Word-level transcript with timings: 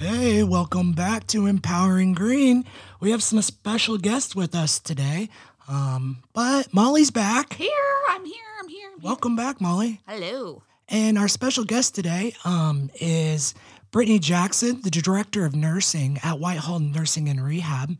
welcome 0.00 0.92
back 0.92 1.26
to 1.26 1.44
Empowering 1.46 2.14
Greene. 2.14 2.64
We 3.00 3.10
have 3.10 3.22
some 3.22 3.42
special 3.42 3.98
guests 3.98 4.34
with 4.34 4.54
us 4.54 4.78
today, 4.78 5.28
um, 5.68 6.22
but 6.32 6.72
Molly's 6.72 7.10
back. 7.10 7.52
Here, 7.52 7.68
I'm 8.08 8.24
here, 8.24 8.34
I'm 8.60 8.68
here. 8.68 8.88
I'm 8.88 8.92
here. 8.96 9.02
Welcome 9.02 9.36
back, 9.36 9.60
Molly. 9.60 10.00
Hello. 10.08 10.62
And 10.88 11.18
our 11.18 11.28
special 11.28 11.64
guest 11.64 11.94
today 11.94 12.34
um, 12.46 12.90
is 12.98 13.54
Brittany 13.90 14.18
Jackson, 14.18 14.80
the 14.80 14.90
director 14.90 15.44
of 15.44 15.54
nursing 15.54 16.18
at 16.22 16.38
Whitehall 16.38 16.78
Nursing 16.78 17.28
and 17.28 17.44
Rehab, 17.44 17.96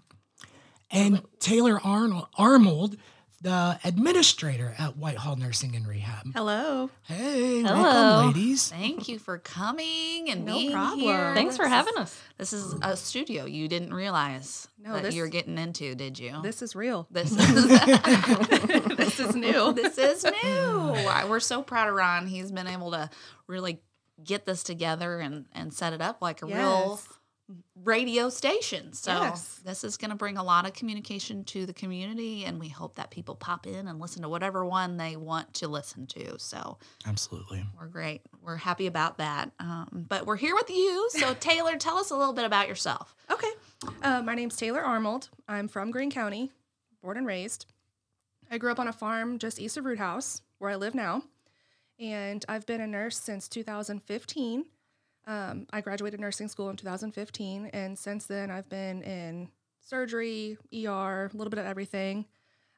and 0.91 1.21
Taylor 1.39 1.79
Arnold, 1.85 2.29
Arnold, 2.37 2.97
the 3.43 3.79
administrator 3.85 4.75
at 4.79 4.97
Whitehall 4.99 5.37
Nursing 5.37 5.75
and 5.75 5.87
Rehab. 5.87 6.27
Hello. 6.35 6.91
Hey, 7.05 7.63
Hello. 7.63 7.83
welcome, 7.83 8.27
ladies. 8.35 8.69
Thank 8.69 9.09
you 9.09 9.19
for 9.19 9.39
coming 9.39 10.29
and 10.29 10.45
No 10.45 10.53
being 10.55 10.73
problem. 10.73 11.01
here. 11.01 11.33
Thanks 11.35 11.57
for 11.57 11.67
having 11.67 11.97
us. 11.97 12.21
This 12.37 12.53
is 12.53 12.75
a 12.83 12.97
studio 12.97 13.47
you 13.47 13.67
didn't 13.67 13.95
realize 13.95 14.69
No, 14.79 14.93
that 14.93 15.05
this- 15.05 15.15
you're 15.15 15.29
getting 15.29 15.57
into, 15.57 15.95
did 15.95 16.19
you? 16.19 16.41
This 16.43 16.61
is 16.61 16.77
real. 16.77 17.07
this 17.11 17.33
is 17.37 17.67
this 17.67 19.21
is 19.21 19.35
new. 19.35 19.73
this 19.75 19.97
is 19.99 20.25
new. 20.25 20.95
We're 21.29 21.41
so 21.41 21.63
proud 21.63 21.89
of 21.89 21.95
Ron. 21.95 22.27
He's 22.27 22.53
been 22.53 22.67
able 22.67 22.91
to 22.93 23.09
really 23.47 23.81
get 24.23 24.45
this 24.45 24.63
together 24.63 25.19
and 25.19 25.47
and 25.55 25.73
set 25.73 25.95
it 25.95 26.03
up 26.03 26.21
like 26.21 26.43
a 26.43 26.47
real 26.47 26.99
Yes. 27.01 27.09
Radio 27.75 28.29
station. 28.31 28.93
So 28.93 29.13
Yes. 29.13 29.61
this 29.65 29.85
is 29.85 29.97
going 29.97 30.11
to 30.11 30.17
bring 30.17 30.37
a 30.37 30.43
lot 30.45 30.67
of 30.67 30.73
communication 30.75 31.45
to 31.45 31.67
the 31.67 31.73
community, 31.73 32.45
and 32.45 32.61
we 32.61 32.69
hope 32.69 32.95
that 32.97 33.11
people 33.11 33.35
pop 33.35 33.67
in 33.67 33.89
and 33.89 33.99
listen 34.01 34.23
to 34.23 34.29
whatever 34.29 34.65
one 34.65 34.97
they 34.97 35.17
want 35.17 35.55
to 35.55 35.69
listen 35.69 36.07
to. 36.09 36.39
So 36.39 36.79
Absolutely. 37.07 37.65
we're 37.79 37.87
great. 37.89 38.21
We're 38.43 38.57
happy 38.57 38.87
about 38.87 39.19
that. 39.19 39.51
Um, 39.59 40.07
but 40.09 40.27
we're 40.27 40.37
here 40.37 40.55
with 40.55 40.71
you. 40.71 41.09
So 41.13 41.35
Taylor, 41.41 41.77
tell 41.77 41.97
us 41.99 42.11
a 42.11 42.17
little 42.17 42.35
bit 42.35 42.45
about 42.45 42.69
yourself. 42.69 43.15
Okay. 43.31 43.51
Uh, 44.03 44.23
my 44.23 44.35
name's 44.35 44.57
Taylor 44.57 44.83
Arnold. 44.83 45.31
I'm 45.49 45.67
from 45.69 45.91
Greene 45.91 46.11
County, 46.11 46.51
born 47.03 47.17
and 47.17 47.27
raised. 47.27 47.67
I 48.51 48.59
grew 48.59 48.71
up 48.73 48.79
on 48.81 48.89
a 48.89 48.93
farm 48.93 49.39
just 49.39 49.61
east 49.61 49.77
of 49.77 49.85
Roodhouse, 49.85 50.43
where 50.59 50.71
I 50.71 50.77
live 50.77 50.95
now. 50.95 51.23
And 51.99 52.45
I've 52.49 52.67
been 52.67 52.81
a 52.81 52.87
nurse 52.87 53.19
since 53.19 53.49
2015. 53.49 54.65
Um, 55.31 55.67
I 55.73 55.81
graduated 55.81 56.19
nursing 56.19 56.49
school 56.49 56.71
in 56.71 56.77
2015. 56.77 57.67
And 57.73 57.97
since 57.97 58.27
then, 58.27 58.51
I've 58.51 58.69
been 58.69 59.03
in 59.03 59.49
surgery, 59.79 60.59
ER, 60.75 61.31
a 61.33 61.37
little 61.37 61.51
bit 61.51 61.61
of 61.61 61.67
everything. 61.67 62.27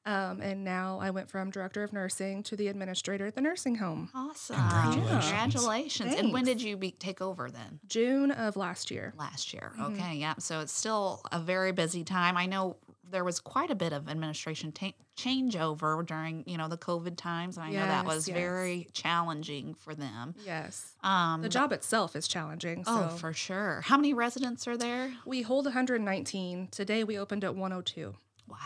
Um, 0.05 0.41
and 0.43 0.63
now 0.65 0.99
I 1.01 1.11
went 1.11 1.31
from 1.31 1.51
director 1.51 1.83
of 1.83 1.93
nursing 1.93 2.43
to 2.45 2.57
the 2.57 2.69
administrator 2.69 3.25
at 3.27 3.37
the 3.37 3.41
nursing 3.41 3.77
home. 3.77 4.11
Awesome. 4.15 4.57
Congratulations. 4.57 5.25
Congratulations. 5.31 6.15
And 6.17 6.33
when 6.33 6.45
did 6.45 6.61
you 6.61 6.77
be, 6.77 6.91
take 6.91 7.23
over 7.23 7.51
then? 7.51 7.79
June 7.87 8.33
of 8.33 8.57
last 8.57 8.91
year. 8.91 9.15
Last 9.17 9.55
year. 9.55 9.73
Mhm. 9.79 9.93
Okay. 9.95 10.17
Yeah. 10.17 10.35
So 10.41 10.61
it's 10.61 10.73
still 10.73 11.23
a 11.33 11.39
very 11.41 11.73
busy 11.73 12.03
time. 12.05 12.37
I 12.37 12.47
know 12.47 12.77
there 13.13 13.25
was 13.25 13.39
quite 13.39 13.71
a 13.71 13.75
bit 13.75 13.93
of 13.93 14.09
administration 14.09 14.73
ta- 14.73 14.93
changeover 15.17 16.05
during, 16.05 16.43
you 16.47 16.59
know, 16.59 16.67
the 16.67 16.79
COVID 16.79 17.17
times. 17.17 17.57
And 17.57 17.67
I 17.67 17.71
know 17.71 17.87
that 17.87 18.07
was 18.07 18.27
yes. 18.27 18.37
very 18.37 18.89
challenging 18.93 19.75
for 19.75 19.95
them. 19.95 20.35
Yes. 20.45 20.97
Um, 21.05 21.43
The 21.43 21.49
job 21.49 21.73
itself 21.73 22.17
is 22.17 22.27
challenging. 22.27 22.83
Oh, 22.87 23.11
so 23.11 23.17
for 23.17 23.33
sure. 23.33 23.83
How 23.85 23.97
many 23.97 24.15
residents 24.15 24.67
are 24.67 24.77
there? 24.77 25.13
we 25.25 25.43
hold 25.43 25.67
119. 25.67 26.69
Today 26.73 27.05
we 27.05 27.19
opened 27.19 27.45
at 27.45 27.55
102. 27.55 28.15
Wow. 28.49 28.57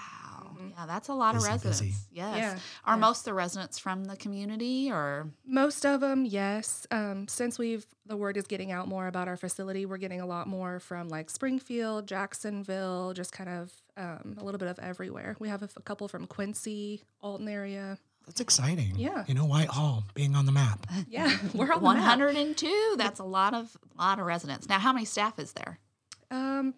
Mhm. 0.56 0.70
Yeah, 0.76 0.86
that's 0.86 1.08
a 1.08 1.14
lot 1.14 1.34
Busy, 1.34 1.46
of 1.46 1.52
residents. 1.52 1.80
busy. 1.80 1.94
Yes. 2.12 2.36
Yeah, 2.38 2.58
Are 2.84 2.94
yeah. 2.94 3.00
most 3.00 3.18
of 3.20 3.24
the 3.26 3.34
residents 3.34 3.78
from 3.78 4.04
the 4.04 4.16
community 4.16 4.90
or? 4.90 5.30
Most 5.46 5.84
of 5.84 6.00
them, 6.00 6.24
yes. 6.24 6.86
Um, 6.90 7.28
since 7.28 7.58
we've 7.58 7.86
the 8.06 8.16
word 8.16 8.36
is 8.36 8.46
getting 8.46 8.70
out 8.72 8.86
more 8.88 9.06
about 9.08 9.26
our 9.28 9.36
facility, 9.36 9.84
we're 9.86 9.96
getting 9.98 10.20
a 10.20 10.26
lot 10.26 10.46
more 10.46 10.78
from 10.80 11.08
like 11.08 11.28
Springfield, 11.30 12.06
Jacksonville, 12.06 13.12
just 13.14 13.32
kind 13.32 13.48
of 13.50 13.72
um, 13.96 14.36
a 14.38 14.44
little 14.44 14.58
bit 14.58 14.68
of 14.68 14.78
everywhere. 14.78 15.36
We 15.38 15.48
have 15.48 15.62
a, 15.62 15.66
f- 15.66 15.76
a 15.76 15.82
couple 15.82 16.06
from 16.08 16.26
Quincy, 16.26 17.02
Alton 17.20 17.48
area. 17.48 17.98
That's 18.26 18.40
exciting. 18.40 18.92
Yeah. 18.96 19.24
You 19.28 19.34
know, 19.34 19.44
Whitehall 19.44 20.04
being 20.14 20.34
on 20.34 20.46
the 20.46 20.52
map. 20.52 20.86
Yeah, 21.08 21.36
we're 21.54 21.72
on 21.72 21.80
the 21.82 21.94
map. 21.94 22.18
102. 22.18 22.94
That's 22.98 23.20
a 23.20 23.24
lot 23.24 23.54
of 23.54 23.76
lot 23.98 24.18
of 24.18 24.26
residents. 24.26 24.68
Now, 24.68 24.78
how 24.80 24.92
many 24.92 25.04
staff 25.04 25.38
is 25.38 25.52
there? 25.52 25.78
Um, 26.30 26.74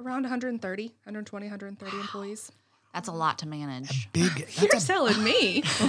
around 0.00 0.22
130, 0.22 0.86
120, 1.04 1.46
130 1.46 1.96
employees. 2.00 2.50
That's 2.96 3.08
a 3.08 3.12
lot 3.12 3.40
to 3.40 3.46
manage. 3.46 4.10
Big. 4.14 4.48
You're 4.58 4.70
That's 4.72 4.84
a, 4.84 4.86
telling 4.86 5.22
me. 5.22 5.60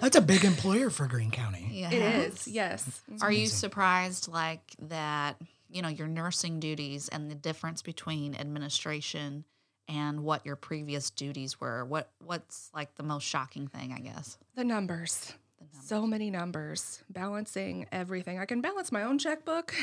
that's 0.00 0.16
a 0.16 0.22
big 0.22 0.42
employer 0.42 0.88
for 0.88 1.06
Greene 1.06 1.30
County. 1.30 1.68
Yeah. 1.70 1.90
it 1.92 2.32
is, 2.32 2.48
yes. 2.48 3.02
Are 3.20 3.30
you 3.30 3.46
surprised 3.46 4.26
like 4.26 4.62
that, 4.88 5.36
you 5.68 5.82
know, 5.82 5.88
your 5.88 6.06
nursing 6.06 6.60
duties 6.60 7.10
and 7.10 7.30
the 7.30 7.34
difference 7.34 7.82
between 7.82 8.34
administration 8.34 9.44
and 9.86 10.24
what 10.24 10.46
your 10.46 10.56
previous 10.56 11.10
duties 11.10 11.60
were? 11.60 11.84
What 11.84 12.08
what's 12.24 12.70
like 12.74 12.94
the 12.94 13.02
most 13.02 13.24
shocking 13.24 13.68
thing, 13.68 13.92
I 13.92 14.00
guess? 14.00 14.38
The 14.54 14.64
numbers. 14.64 15.34
The 15.58 15.64
numbers. 15.66 15.88
So 15.88 16.06
many 16.06 16.30
numbers, 16.30 17.02
balancing 17.10 17.84
everything. 17.92 18.38
I 18.38 18.46
can 18.46 18.62
balance 18.62 18.92
my 18.92 19.02
own 19.02 19.18
checkbook 19.18 19.74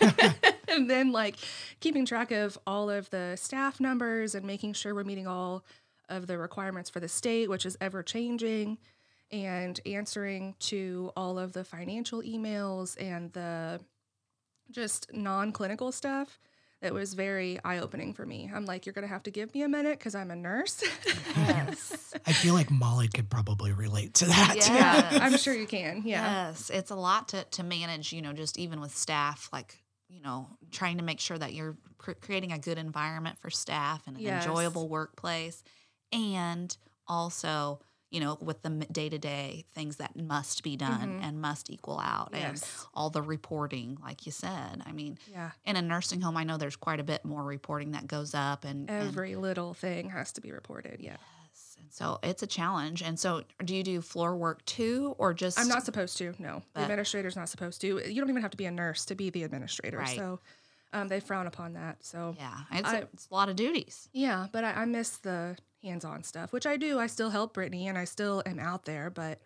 and 0.76 0.88
then 0.88 1.12
like 1.12 1.36
keeping 1.80 2.06
track 2.06 2.30
of 2.30 2.58
all 2.66 2.90
of 2.90 3.10
the 3.10 3.36
staff 3.36 3.80
numbers 3.80 4.34
and 4.34 4.46
making 4.46 4.72
sure 4.74 4.94
we're 4.94 5.04
meeting 5.04 5.26
all 5.26 5.64
of 6.08 6.26
the 6.26 6.38
requirements 6.38 6.90
for 6.90 7.00
the 7.00 7.08
state, 7.08 7.48
which 7.48 7.64
is 7.64 7.76
ever 7.80 8.02
changing, 8.02 8.78
and 9.30 9.80
answering 9.86 10.54
to 10.58 11.12
all 11.16 11.38
of 11.38 11.52
the 11.52 11.64
financial 11.64 12.20
emails 12.22 13.00
and 13.00 13.32
the 13.32 13.80
just 14.70 15.12
non 15.12 15.52
clinical 15.52 15.92
stuff. 15.92 16.38
That 16.82 16.94
was 16.94 17.12
very 17.12 17.58
eye 17.62 17.78
opening 17.78 18.14
for 18.14 18.24
me. 18.24 18.50
I'm 18.54 18.64
like, 18.64 18.86
you're 18.86 18.94
going 18.94 19.06
to 19.06 19.12
have 19.12 19.24
to 19.24 19.30
give 19.30 19.52
me 19.54 19.60
a 19.60 19.68
minute 19.68 19.98
because 19.98 20.14
I'm 20.14 20.30
a 20.30 20.36
nurse. 20.36 20.82
Yes. 21.36 22.14
I 22.26 22.32
feel 22.32 22.54
like 22.54 22.70
Molly 22.70 23.06
could 23.08 23.28
probably 23.28 23.70
relate 23.72 24.14
to 24.14 24.24
that. 24.24 24.54
Yeah. 24.56 25.12
yeah, 25.12 25.18
I'm 25.22 25.36
sure 25.36 25.52
you 25.52 25.66
can. 25.66 26.00
Yeah. 26.06 26.46
Yes, 26.48 26.70
it's 26.70 26.90
a 26.90 26.94
lot 26.94 27.28
to, 27.28 27.44
to 27.44 27.62
manage, 27.62 28.14
you 28.14 28.22
know, 28.22 28.32
just 28.32 28.58
even 28.58 28.80
with 28.80 28.96
staff, 28.96 29.50
like, 29.52 29.76
you 30.10 30.20
know, 30.20 30.48
trying 30.72 30.98
to 30.98 31.04
make 31.04 31.20
sure 31.20 31.38
that 31.38 31.52
you're 31.54 31.76
cr- 31.98 32.12
creating 32.20 32.52
a 32.52 32.58
good 32.58 32.78
environment 32.78 33.38
for 33.38 33.48
staff 33.50 34.06
and 34.06 34.16
an 34.16 34.22
Yes. 34.22 34.44
enjoyable 34.44 34.88
workplace. 34.88 35.62
And 36.12 36.76
also, 37.06 37.80
you 38.10 38.18
know, 38.18 38.36
with 38.40 38.62
the 38.62 38.70
day 38.70 39.08
to 39.08 39.18
day 39.18 39.64
things 39.72 39.96
that 39.98 40.16
must 40.16 40.64
be 40.64 40.76
done 40.76 41.20
Mhm. 41.20 41.22
and 41.22 41.40
must 41.40 41.70
equal 41.70 42.00
out 42.00 42.30
and 42.34 42.60
all 42.92 43.10
the 43.10 43.22
reporting, 43.22 43.98
like 44.02 44.26
you 44.26 44.32
said. 44.32 44.82
I 44.84 44.90
mean, 44.92 45.16
Yeah. 45.30 45.52
in 45.64 45.76
a 45.76 45.82
nursing 45.82 46.20
home, 46.20 46.36
I 46.36 46.42
know 46.42 46.56
there's 46.56 46.74
quite 46.76 46.98
a 46.98 47.04
bit 47.04 47.24
more 47.24 47.44
reporting 47.44 47.92
that 47.92 48.08
goes 48.08 48.34
up 48.34 48.64
and, 48.64 48.90
and 48.90 49.08
Every 49.08 49.36
little 49.36 49.74
thing 49.74 50.10
has 50.10 50.32
to 50.32 50.40
be 50.40 50.50
reported. 50.50 51.00
Yeah. 51.00 51.18
And 51.80 51.92
so 51.92 52.18
it's 52.22 52.42
a 52.42 52.46
challenge. 52.46 53.02
And 53.02 53.18
so, 53.18 53.42
do 53.64 53.74
you 53.74 53.82
do 53.82 54.00
floor 54.00 54.36
work 54.36 54.64
too, 54.64 55.14
or 55.18 55.32
just? 55.34 55.58
I'm 55.58 55.68
not 55.68 55.84
supposed 55.84 56.16
to. 56.18 56.34
No, 56.38 56.62
the 56.74 56.82
administrator's 56.82 57.36
not 57.36 57.48
supposed 57.48 57.80
to. 57.82 57.86
You 58.10 58.20
don't 58.20 58.30
even 58.30 58.42
have 58.42 58.50
to 58.52 58.56
be 58.56 58.66
a 58.66 58.70
nurse 58.70 59.04
to 59.06 59.14
be 59.14 59.30
the 59.30 59.42
administrator. 59.44 59.98
Right. 59.98 60.16
So 60.16 60.38
um, 60.92 61.08
they 61.08 61.20
frown 61.20 61.46
upon 61.46 61.72
that. 61.74 61.96
So 62.04 62.34
Yeah, 62.38 62.56
it's, 62.72 62.88
I- 62.88 62.98
a, 62.98 63.02
it's 63.12 63.28
a 63.30 63.34
lot 63.34 63.48
of 63.48 63.56
duties. 63.56 64.08
yeah, 64.12 64.46
but 64.52 64.64
I, 64.64 64.72
I 64.72 64.84
miss 64.84 65.16
the 65.18 65.56
hands-on 65.82 66.22
stuff, 66.24 66.52
which 66.52 66.66
I 66.66 66.76
do. 66.76 66.98
I 66.98 67.06
still 67.06 67.30
help 67.30 67.54
Brittany, 67.54 67.88
and 67.88 67.96
I 67.96 68.04
still 68.04 68.42
am 68.44 68.58
out 68.58 68.84
there, 68.84 69.08
but 69.10 69.40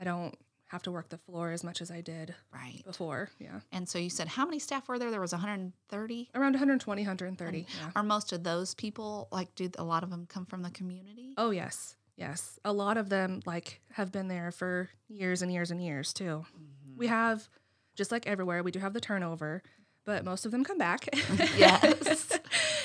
I 0.00 0.04
don't 0.04 0.34
have 0.72 0.82
to 0.82 0.90
work 0.90 1.10
the 1.10 1.18
floor 1.18 1.50
as 1.52 1.62
much 1.62 1.82
as 1.82 1.90
I 1.90 2.00
did 2.00 2.34
Right. 2.52 2.82
before. 2.84 3.28
Yeah, 3.38 3.60
And 3.70 3.86
so 3.88 3.98
you 3.98 4.08
said 4.08 4.26
how 4.26 4.46
many 4.46 4.58
staff 4.58 4.88
were 4.88 4.98
there? 4.98 5.10
There 5.10 5.20
was 5.20 5.32
130. 5.32 6.30
around 6.34 6.52
120, 6.54 7.02
130. 7.02 7.58
Yeah. 7.58 7.90
Are 7.94 8.02
most 8.02 8.32
of 8.32 8.42
those 8.42 8.74
people 8.74 9.28
like? 9.30 9.54
Do 9.54 9.70
a 9.78 9.84
lot 9.84 10.02
of 10.02 10.10
them 10.10 10.26
come 10.26 10.46
from 10.46 10.62
the 10.62 10.70
community? 10.70 11.34
Oh 11.36 11.50
yes, 11.50 11.96
yes. 12.16 12.58
A 12.64 12.72
lot 12.72 12.96
of 12.96 13.10
them 13.10 13.40
like 13.44 13.80
have 13.92 14.10
been 14.10 14.28
there 14.28 14.50
for 14.50 14.88
years 15.08 15.42
and 15.42 15.52
years 15.52 15.70
and 15.70 15.82
years 15.82 16.12
too. 16.14 16.44
Mm-hmm. 16.46 16.96
We 16.98 17.06
have, 17.08 17.48
just 17.94 18.10
like 18.10 18.26
everywhere, 18.26 18.62
we 18.62 18.70
do 18.70 18.78
have 18.80 18.94
the 18.94 19.00
turnover, 19.00 19.62
but 20.06 20.24
most 20.24 20.46
of 20.46 20.52
them 20.52 20.64
come 20.64 20.78
back. 20.78 21.06
Yes. 21.56 22.38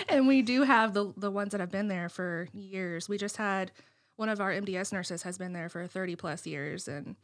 and 0.10 0.28
we 0.28 0.42
do 0.42 0.63
have 0.63 0.94
the 0.94 1.13
the 1.16 1.31
ones 1.31 1.51
that 1.51 1.62
have 1.62 1.72
been 1.72 1.88
there 1.88 2.10
for 2.10 2.50
years. 2.54 3.07
We 3.07 3.18
just 3.18 3.38
had 3.38 3.72
one 4.18 4.28
of 4.30 4.42
our 4.42 4.51
MDS 4.51 4.92
nurses 4.92 5.24
has 5.24 5.38
been 5.38 5.54
there 5.54 5.69
for 5.69 5.88
30 5.88 6.16
plus 6.18 6.45
years, 6.45 6.88
and 6.89 7.16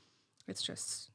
it's 0.47 0.61
just 0.61 1.09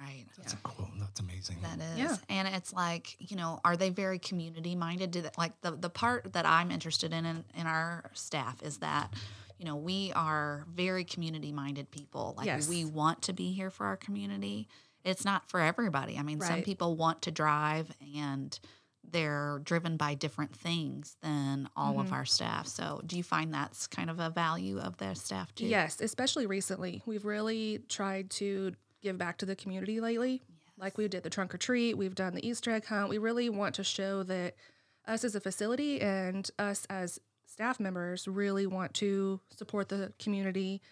Right. 0.00 0.26
That's 0.36 0.52
a 0.52 0.56
cool. 0.58 0.88
That's 1.00 1.20
amazing. 1.20 1.56
That 1.62 1.78
is. 1.80 1.98
Yeah. 1.98 2.16
And 2.28 2.48
it's 2.48 2.72
like, 2.72 3.16
you 3.18 3.36
know, 3.36 3.60
are 3.64 3.76
they 3.76 3.88
very 3.88 4.18
community 4.18 4.74
minded? 4.74 5.10
Do 5.10 5.22
that, 5.22 5.38
like 5.38 5.58
the, 5.62 5.70
the 5.70 5.88
part 5.88 6.34
that 6.34 6.44
I'm 6.44 6.70
interested 6.70 7.12
in, 7.14 7.24
in 7.24 7.44
in 7.54 7.66
our 7.66 8.10
staff 8.12 8.62
is 8.62 8.78
that, 8.78 9.14
you 9.58 9.64
know, 9.64 9.76
we 9.76 10.12
are 10.14 10.66
very 10.74 11.04
community 11.04 11.50
minded 11.50 11.90
people. 11.90 12.34
Like 12.36 12.46
Yes. 12.46 12.68
we 12.68 12.84
want 12.84 13.22
to 13.22 13.32
be 13.32 13.52
here 13.52 13.70
for 13.70 13.86
our 13.86 13.96
community. 13.96 14.68
It's 15.02 15.24
not 15.24 15.48
for 15.48 15.60
everybody. 15.60 16.18
I 16.18 16.22
mean, 16.22 16.40
some 16.40 16.62
people 16.62 16.94
want 16.96 17.22
to 17.22 17.30
drive 17.30 17.90
and 18.16 18.58
they're 19.12 19.60
driven 19.64 19.96
by 19.96 20.14
different 20.14 20.54
things 20.54 21.16
than 21.22 21.68
all 21.76 22.00
of 22.00 22.08
Mhm. 22.08 22.12
our 22.12 22.24
staff. 22.24 22.66
So 22.66 23.00
do 23.06 23.16
you 23.16 23.22
find 23.22 23.52
that's 23.54 23.86
kind 23.86 24.10
of 24.10 24.18
a 24.20 24.30
value 24.30 24.78
of 24.78 24.96
their 24.98 25.14
staff 25.14 25.54
too? 25.54 25.66
yes, 25.66 26.00
especially 26.00 26.46
recently. 26.46 27.02
We've 27.06 27.24
really 27.24 27.78
tried 27.88 28.30
to 28.32 28.74
give 29.02 29.18
back 29.18 29.38
to 29.38 29.46
the 29.46 29.56
community 29.56 30.00
lately. 30.00 30.42
Like 30.78 30.98
we 30.98 31.08
did 31.08 31.22
the 31.22 31.30
trunk 31.30 31.54
or 31.54 31.58
treat, 31.58 31.94
we've 31.94 32.14
done 32.14 32.34
the 32.34 32.46
Easter 32.46 32.70
egg 32.70 32.84
hunt. 32.86 33.08
We 33.08 33.18
really 33.18 33.48
want 33.48 33.74
to 33.76 33.84
show 33.84 34.22
that 34.24 34.56
us 35.06 35.24
as 35.24 35.34
a 35.34 35.40
facility 35.40 36.00
and 36.00 36.50
us 36.58 36.84
as 36.90 37.18
staff 37.46 37.78
members 37.80 38.26
really 38.28 38.66
want 38.66 38.92
to 38.94 39.40
support 39.50 39.88
the 39.88 40.12
community. 40.18 40.82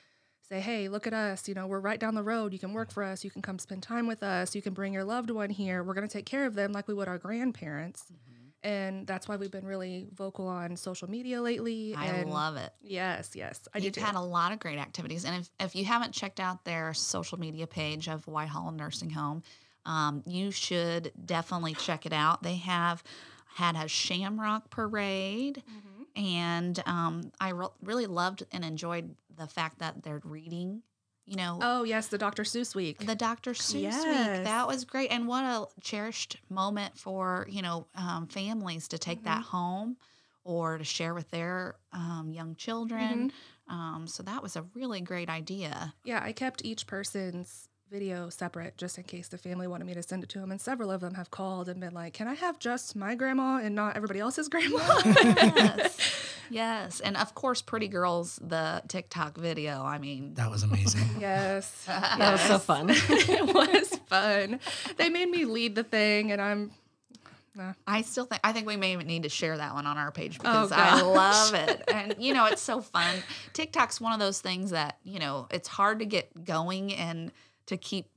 Say, 0.49 0.61
hey, 0.61 0.89
look 0.89 1.07
at 1.07 1.15
us. 1.15 1.49
You 1.49 1.55
know, 1.55 1.67
we're 1.67 1.81
right 1.81 1.99
down 1.99 2.15
the 2.15 2.23
road. 2.23 2.53
You 2.53 2.59
can 2.59 2.75
work 2.75 2.93
for 2.93 3.03
us. 3.03 3.25
You 3.25 3.31
can 3.31 3.41
come 3.41 3.59
spend 3.59 3.83
time 3.83 4.07
with 4.07 4.23
us. 4.23 4.55
You 4.55 4.61
can 4.61 4.75
bring 4.75 4.93
your 4.93 5.05
loved 5.05 5.31
one 5.31 5.49
here. 5.51 5.83
We're 5.83 5.95
going 5.95 6.07
to 6.07 6.13
take 6.13 6.27
care 6.27 6.45
of 6.45 6.55
them 6.55 6.73
like 6.73 6.87
we 6.87 6.95
would 6.95 7.09
our 7.09 7.19
grandparents. 7.19 8.05
And 8.63 9.07
that's 9.07 9.29
why 9.29 9.37
we've 9.37 9.51
been 9.51 9.67
really 9.67 10.07
vocal 10.15 10.49
on 10.49 10.77
social 10.77 11.09
media 11.09 11.43
lately. 11.43 11.95
I 11.95 12.07
and 12.07 12.31
love 12.31 12.57
it. 12.57 12.73
Yes, 12.83 13.33
yes. 13.35 13.61
I 13.75 13.79
You've 13.79 13.93
do. 13.93 14.01
had 14.01 14.15
a 14.15 14.21
lot 14.21 14.53
of 14.53 14.59
great 14.59 14.79
activities, 14.79 15.27
and 15.27 15.37
if, 15.37 15.51
if 15.61 15.77
you 15.77 15.85
haven't 15.85 16.13
checked 16.13 16.41
out 16.41 16.65
their 16.65 16.95
social 16.95 17.39
media 17.39 17.67
page 17.67 18.09
of 18.09 18.27
Whitehall 18.27 18.73
Nursing 18.73 19.11
Home, 19.11 19.43
um, 19.85 20.23
you 20.27 20.51
should 20.51 21.13
definitely 21.27 21.75
check 21.75 22.07
it 22.07 22.15
out. 22.15 22.43
They 22.43 22.57
have 22.57 23.03
had 23.55 23.77
a 23.77 23.87
Shamrock 23.87 24.71
Parade, 24.71 25.63
and 26.17 26.83
um, 26.87 27.33
I 27.39 27.51
re- 27.51 27.67
really 27.83 28.07
loved 28.07 28.45
and 28.51 28.65
enjoyed 28.65 29.15
the 29.37 29.47
fact 29.47 29.79
that 29.81 30.03
they're 30.03 30.21
reading. 30.25 30.83
You 31.27 31.37
know, 31.37 31.59
Oh, 31.63 31.85
yes, 31.85 32.09
the 32.09 32.19
Dr. 32.19 32.43
Seuss 32.43 32.75
week. 32.75 32.99
the 32.99 33.15
Dr. 33.15 33.53
Seuss 33.53 34.05
week. 34.05 34.45
That 34.45 34.69
was 34.69 34.85
great, 34.85 35.11
and 35.11 35.27
what 35.27 35.43
a 35.45 35.67
cherished 35.81 36.37
moment 36.51 36.99
for 36.99 37.47
you 37.51 37.63
know 37.63 37.87
um, 37.95 38.27
families 38.27 38.89
to 38.89 38.99
take 38.99 39.25
that 39.25 39.39
Mm-hmm. 39.41 39.57
home 39.57 39.97
or 40.45 40.77
to 40.77 40.85
share 40.85 41.15
with 41.15 41.31
their 41.31 41.77
um, 41.93 42.31
young 42.31 42.55
children. 42.57 43.31
Mm-hmm. 43.31 43.75
Um, 43.75 44.07
so 44.07 44.23
that 44.25 44.43
was 44.43 44.57
a 44.57 44.67
really 44.75 45.01
great 45.01 45.31
idea. 45.31 45.95
Yeah, 46.05 46.21
I 46.23 46.33
kept 46.33 46.63
each 46.63 46.87
person's 46.87 47.71
video 47.91 48.29
separate 48.29 48.77
just 48.77 48.99
in 48.99 49.05
case 49.05 49.29
the 49.29 49.39
family 49.39 49.67
wanted 49.67 49.87
me 49.87 49.95
to 49.95 50.03
send 50.03 50.23
it 50.23 50.29
to 50.31 50.41
them. 50.41 50.51
And 50.51 50.61
several 50.61 50.91
of 50.91 51.01
them 51.01 51.15
have 51.15 51.31
called 51.31 51.71
and 51.71 51.81
been 51.81 51.95
like, 51.95 52.13
can 52.13 52.29
I 52.29 52.35
have 52.35 52.59
just 52.59 52.95
my 52.97 53.15
grandma 53.15 53.61
and 53.63 53.75
not 53.75 53.97
everybody 53.97 54.21
else's 54.21 54.49
grandma? 54.51 54.79
Yes, 55.07 55.99
yes, 56.51 57.01
and 57.01 57.17
of 57.17 57.35
course, 57.35 57.63
Pretty 57.63 57.89
Girls, 57.89 58.39
the 58.43 58.83
TikTok 58.89 59.37
video. 59.37 59.83
I 59.83 59.99
mean, 59.99 60.35
That 60.35 60.51
was 60.51 60.63
amazing. 60.63 61.09
yes. 61.21 61.87
That 61.87 62.33
was 62.33 62.41
so 62.43 62.59
fun. 62.59 62.91
it 62.91 63.55
was 63.55 63.99
fun. 64.07 64.61
They 64.97 65.09
made 65.09 65.29
me 65.29 65.45
lead 65.45 65.75
the 65.75 65.85
thing, 65.85 66.33
and 66.33 66.41
I'm. 66.41 66.71
I 67.87 68.03
still 68.03 68.25
think 68.25 68.41
I 68.43 68.53
think 68.53 68.67
we 68.67 68.77
may 68.77 68.97
need 68.97 69.23
to 69.23 69.29
share 69.29 69.57
that 69.57 69.75
one 69.75 69.87
on 69.87 69.97
our 69.97 70.11
page 70.11 70.39
oh, 70.41 70.43
because 70.43 70.73
I 70.73 71.01
love 71.03 71.55
it. 71.55 71.85
And 71.87 72.17
you 72.19 72.35
know, 72.35 72.47
it's 72.47 72.63
so 72.63 72.81
fun. 72.81 73.15
TikTok's 73.53 74.01
one 74.01 74.13
of 74.13 74.19
those 74.19 74.41
things 74.41 74.71
that, 74.71 74.99
you 75.05 75.21
know, 75.21 75.47
it's 75.53 75.69
hard 75.69 76.01
to 76.01 76.05
get 76.05 76.45
going 76.45 76.93
and 76.93 77.31
to 77.67 77.77
keep 77.77 78.09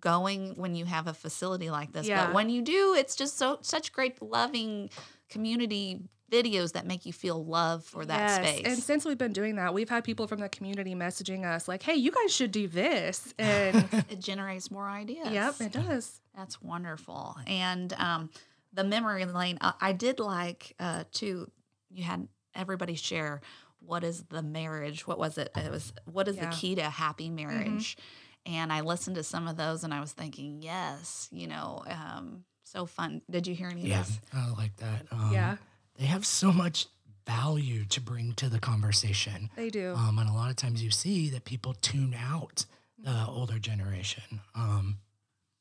going 0.00 0.54
when 0.56 0.74
you 0.74 0.84
have 0.84 1.06
a 1.06 1.14
facility 1.14 1.70
like 1.70 1.92
this. 1.92 2.06
Yeah. 2.06 2.26
But 2.26 2.34
when 2.34 2.48
you 2.48 2.62
do, 2.62 2.94
it's 2.96 3.16
just 3.16 3.38
so 3.38 3.58
such 3.60 3.92
great 3.92 4.20
loving 4.22 4.90
community 5.28 6.00
videos 6.30 6.72
that 6.72 6.86
make 6.86 7.06
you 7.06 7.12
feel 7.12 7.44
love 7.44 7.84
for 7.84 8.04
that 8.04 8.44
space. 8.44 8.66
And 8.66 8.78
since 8.82 9.04
we've 9.04 9.18
been 9.18 9.32
doing 9.32 9.56
that, 9.56 9.72
we've 9.74 9.88
had 9.88 10.02
people 10.04 10.26
from 10.26 10.40
the 10.40 10.48
community 10.48 10.94
messaging 10.94 11.44
us 11.44 11.68
like, 11.68 11.82
hey, 11.82 11.94
you 11.94 12.10
guys 12.10 12.34
should 12.34 12.50
do 12.52 12.66
this. 12.68 13.32
And 13.38 13.88
it 14.10 14.18
generates 14.20 14.70
more 14.70 14.88
ideas. 14.88 15.28
yep, 15.30 15.54
it 15.60 15.72
does. 15.72 16.20
That's 16.36 16.60
wonderful. 16.60 17.36
And 17.46 17.92
um, 17.94 18.30
the 18.72 18.82
memory 18.84 19.24
lane, 19.24 19.58
I, 19.60 19.74
I 19.80 19.92
did 19.92 20.18
like 20.20 20.74
uh, 20.80 21.04
too. 21.12 21.50
You 21.90 22.02
had 22.04 22.26
everybody 22.54 22.94
share 22.94 23.40
what 23.80 24.02
is 24.02 24.24
the 24.24 24.42
marriage? 24.42 25.06
What 25.06 25.18
was 25.18 25.38
it? 25.38 25.50
It 25.56 25.70
was 25.70 25.92
what 26.06 26.26
is 26.28 26.36
Yeah. 26.36 26.46
the 26.50 26.56
key 26.56 26.74
to 26.74 26.82
a 26.82 26.90
happy 26.90 27.28
marriage? 27.30 27.96
And 28.44 28.72
I 28.72 28.80
listened 28.80 29.16
to 29.16 29.22
some 29.22 29.46
of 29.48 29.56
those, 29.56 29.82
and 29.84 29.92
I 29.94 30.00
was 30.00 30.12
thinking, 30.12 30.60
yes, 30.62 31.28
you 31.32 31.46
know, 31.46 31.82
um, 31.88 32.44
so 32.64 32.86
fun. 32.86 33.22
Did 33.30 33.46
you 33.46 33.54
hear 33.54 33.68
any 33.68 33.82
Yeah, 33.88 34.00
of 34.00 34.06
this? 34.06 34.20
I 34.32 34.50
like 34.50 34.76
that. 34.76 35.06
Um, 35.12 35.30
Yeah. 35.32 35.56
They 35.98 36.06
have 36.06 36.26
so 36.26 36.52
much 36.52 36.86
value 37.26 37.84
to 37.86 38.00
bring 38.00 38.32
to 38.34 38.48
the 38.48 38.58
conversation. 38.60 39.50
They 39.56 39.70
do. 39.70 39.94
Um, 39.96 40.18
and 40.18 40.28
a 40.28 40.32
lot 40.32 40.50
of 40.50 40.56
times 40.56 40.82
you 40.82 40.90
see 40.90 41.28
that 41.30 41.44
people 41.44 41.74
tune 41.74 42.14
out 42.14 42.66
the 42.98 43.26
older 43.28 43.58
generation. 43.58 44.40
Um, 44.54 44.98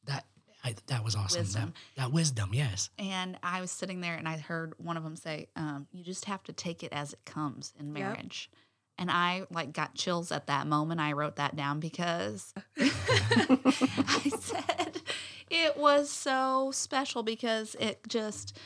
that 0.06 0.26
I, 0.64 0.76
that 0.88 1.04
was 1.04 1.16
awesome. 1.16 1.42
Wisdom. 1.42 1.74
That, 1.96 2.04
that 2.04 2.12
wisdom, 2.12 2.50
yes. 2.54 2.90
And 2.98 3.38
I 3.44 3.62
was 3.62 3.72
sitting 3.72 4.02
there, 4.02 4.16
and 4.16 4.28
I 4.28 4.38
heard 4.38 4.74
one 4.78 4.98
of 4.98 5.04
them 5.04 5.16
say, 5.16 5.48
um, 5.56 5.88
"You 5.92 6.04
just 6.04 6.26
have 6.26 6.44
to 6.44 6.54
take 6.54 6.84
it 6.84 6.92
as 6.92 7.14
it 7.14 7.20
comes 7.26 7.74
in 7.80 7.94
marriage." 7.94 8.50
And 8.98 9.12
I 9.12 9.44
like 9.52 9.74
got 9.74 9.96
chills 9.96 10.32
at 10.32 10.48
that 10.48 10.68
moment. 10.68 11.02
I 11.02 11.12
wrote 11.14 11.36
that 11.36 11.56
down 11.56 11.80
because 11.80 12.54
I 12.78 14.32
said 14.40 15.02
it 15.50 15.78
was 15.78 16.10
so 16.10 16.72
special 16.72 17.24
because 17.24 17.76
it 17.80 18.00
just 18.08 18.58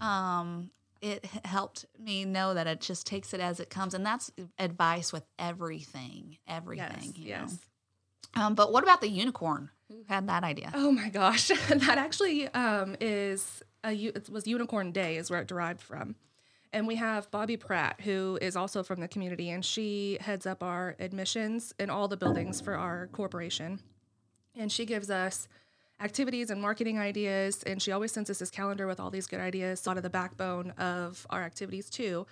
um 0.00 0.70
it 1.12 1.24
helped 1.44 1.84
me 1.98 2.24
know 2.24 2.54
that 2.54 2.66
it 2.66 2.80
just 2.80 3.06
takes 3.06 3.32
it 3.34 3.40
as 3.40 3.60
it 3.60 3.70
comes 3.70 3.94
and 3.94 4.04
that's 4.04 4.30
advice 4.58 5.12
with 5.12 5.24
everything 5.38 6.36
everything 6.48 7.02
yes. 7.04 7.16
you 7.18 7.28
Yes. 7.28 7.58
know? 8.36 8.42
um 8.42 8.54
but 8.54 8.72
what 8.72 8.82
about 8.82 9.00
the 9.00 9.08
unicorn 9.08 9.70
who 9.88 10.02
had 10.08 10.28
that 10.28 10.42
idea 10.44 10.70
Oh 10.74 10.90
my 10.92 11.08
gosh, 11.08 11.48
that 11.68 11.96
actually 11.98 12.48
um, 12.48 12.96
is 13.00 13.62
a 13.84 13.92
it 13.94 14.28
was 14.28 14.46
Unicorn 14.46 14.90
Day 14.92 15.16
is 15.16 15.30
where 15.30 15.40
it 15.40 15.46
derived 15.48 15.80
from, 15.80 16.16
and 16.72 16.88
we 16.88 16.96
have 16.96 17.30
Bobby 17.30 17.56
Pratt 17.56 18.00
who 18.00 18.36
is 18.42 18.56
also 18.56 18.82
from 18.82 19.00
the 19.00 19.06
community, 19.06 19.48
and 19.50 19.64
she 19.64 20.18
heads 20.20 20.44
up 20.44 20.60
our 20.62 20.96
admissions 20.98 21.72
in 21.78 21.88
all 21.88 22.08
the 22.08 22.16
buildings 22.16 22.60
for 22.60 22.74
our 22.74 23.06
corporation, 23.12 23.78
and 24.56 24.72
she 24.72 24.84
gives 24.86 25.08
us 25.08 25.46
activities 26.00 26.50
and 26.50 26.60
marketing 26.60 26.98
ideas, 26.98 27.62
and 27.62 27.80
she 27.80 27.92
always 27.92 28.12
sends 28.12 28.30
us 28.30 28.38
this 28.38 28.50
calendar 28.50 28.86
with 28.86 29.00
all 29.00 29.10
these 29.10 29.26
good 29.26 29.40
ideas, 29.40 29.86
lot 29.86 29.96
of 29.96 30.02
the 30.02 30.10
backbone 30.10 30.70
of 30.72 31.26
our 31.30 31.42
activities 31.42 31.88
too. 31.88 32.26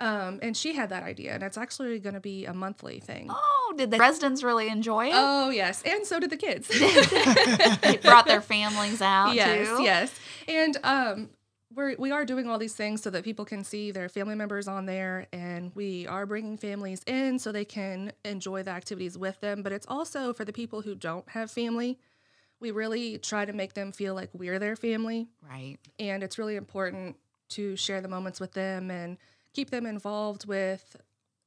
Um, 0.00 0.38
and 0.42 0.56
she 0.56 0.74
had 0.74 0.90
that 0.90 1.02
idea, 1.02 1.34
and 1.34 1.42
it's 1.42 1.58
actually 1.58 1.98
going 1.98 2.14
to 2.14 2.20
be 2.20 2.44
a 2.44 2.54
monthly 2.54 3.00
thing. 3.00 3.26
oh 3.30 3.74
did 3.76 3.90
the 3.90 3.98
residents 3.98 4.42
really 4.42 4.68
enjoy 4.68 5.08
it 5.08 5.14
Oh 5.14 5.50
yes, 5.50 5.82
and 5.82 6.06
so 6.06 6.20
did 6.20 6.30
the 6.30 6.36
kids. 6.36 6.68
they 7.82 7.96
brought 7.96 8.26
their 8.26 8.40
families 8.40 9.02
out 9.02 9.34
yes, 9.34 9.68
too 9.68 9.82
yes. 9.82 10.20
And 10.46 10.76
um, 10.84 11.30
we're 11.74 11.96
we 11.98 12.12
are 12.12 12.24
doing 12.24 12.48
all 12.48 12.58
these 12.58 12.74
things 12.74 13.02
so 13.02 13.10
that 13.10 13.24
people 13.24 13.44
can 13.44 13.64
see 13.64 13.90
their 13.90 14.08
family 14.08 14.36
members 14.36 14.68
on 14.68 14.86
there, 14.86 15.26
and 15.32 15.72
we 15.74 16.06
are 16.06 16.26
bringing 16.26 16.56
families 16.56 17.02
in 17.06 17.40
so 17.40 17.50
they 17.50 17.64
can 17.64 18.12
enjoy 18.24 18.62
the 18.62 18.70
activities 18.70 19.18
with 19.18 19.40
them. 19.40 19.62
But 19.62 19.72
it's 19.72 19.86
also 19.88 20.32
for 20.32 20.44
the 20.44 20.52
people 20.52 20.82
who 20.82 20.94
don't 20.94 21.28
have 21.30 21.50
family. 21.50 21.98
We 22.60 22.70
really 22.70 23.18
try 23.18 23.44
to 23.44 23.52
make 23.52 23.74
them 23.74 23.92
feel 23.92 24.14
like 24.14 24.30
we're 24.32 24.58
their 24.58 24.76
family, 24.76 25.28
right 25.48 25.76
and 25.98 26.22
it's 26.22 26.38
really 26.38 26.56
important 26.56 27.16
to 27.50 27.76
share 27.76 28.00
the 28.00 28.08
moments 28.08 28.40
with 28.40 28.52
them 28.52 28.90
and 28.90 29.16
keep 29.54 29.70
them 29.70 29.86
involved 29.86 30.46
with 30.46 30.96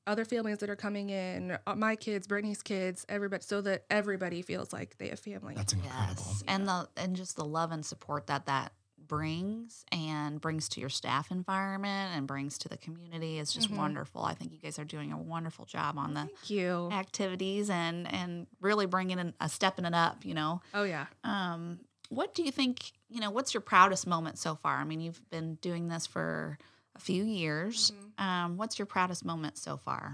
other 0.07 0.25
families 0.25 0.57
that 0.57 0.69
are 0.69 0.75
coming 0.75 1.09
in, 1.11 1.57
uh, 1.67 1.75
my 1.75 1.95
kids, 1.95 2.25
Brittany's 2.25 2.63
kids, 2.63 3.05
everybody, 3.07 3.43
so 3.43 3.61
that 3.61 3.85
everybody 3.89 4.41
feels 4.41 4.73
like 4.73 4.97
they 4.97 5.09
have 5.09 5.19
family. 5.19 5.53
That's 5.55 5.73
incredible. 5.73 6.23
Yes, 6.27 6.43
and 6.47 6.67
the 6.67 6.87
and 6.97 7.15
just 7.15 7.35
the 7.35 7.45
love 7.45 7.71
and 7.71 7.85
support 7.85 8.27
that 8.27 8.45
that 8.47 8.73
brings 9.15 9.83
and 9.91 10.39
brings 10.39 10.69
to 10.69 10.79
your 10.79 10.89
staff 10.89 11.31
environment 11.31 12.15
and 12.15 12.25
brings 12.25 12.57
to 12.57 12.69
the 12.69 12.77
community 12.77 13.39
is 13.39 13.51
just 13.51 13.69
Mhm. 13.69 13.75
wonderful. 13.75 14.23
I 14.23 14.33
think 14.33 14.53
you 14.53 14.57
guys 14.57 14.79
are 14.79 14.85
doing 14.85 15.11
a 15.11 15.17
wonderful 15.17 15.65
job 15.65 15.97
on 15.97 16.13
the 16.13 16.21
Thank 16.21 16.49
you. 16.49 16.89
activities 16.93 17.69
and 17.69 18.07
and 18.07 18.47
really 18.61 18.85
bringing 18.85 19.19
in 19.19 19.33
a 19.41 19.49
stepping 19.49 19.83
it 19.83 19.93
up. 19.93 20.23
You 20.23 20.33
know, 20.33 20.61
Oh 20.73 20.83
yeah. 20.83 21.07
um, 21.25 21.81
what 22.07 22.33
do 22.33 22.41
you 22.41 22.51
think? 22.53 22.93
You 23.09 23.19
know, 23.19 23.31
what's 23.31 23.53
your 23.53 23.59
proudest 23.59 24.07
moment 24.07 24.37
so 24.39 24.55
far? 24.55 24.77
I 24.77 24.85
mean, 24.85 25.01
you've 25.01 25.29
been 25.29 25.55
doing 25.55 25.89
this 25.89 26.07
for 26.07 26.57
a 26.95 26.99
few 26.99 27.25
years. 27.25 27.91
Um, 28.17 28.55
what's 28.55 28.79
your 28.79 28.85
proudest 28.85 29.25
moment 29.25 29.57
so 29.57 29.75
far? 29.75 30.13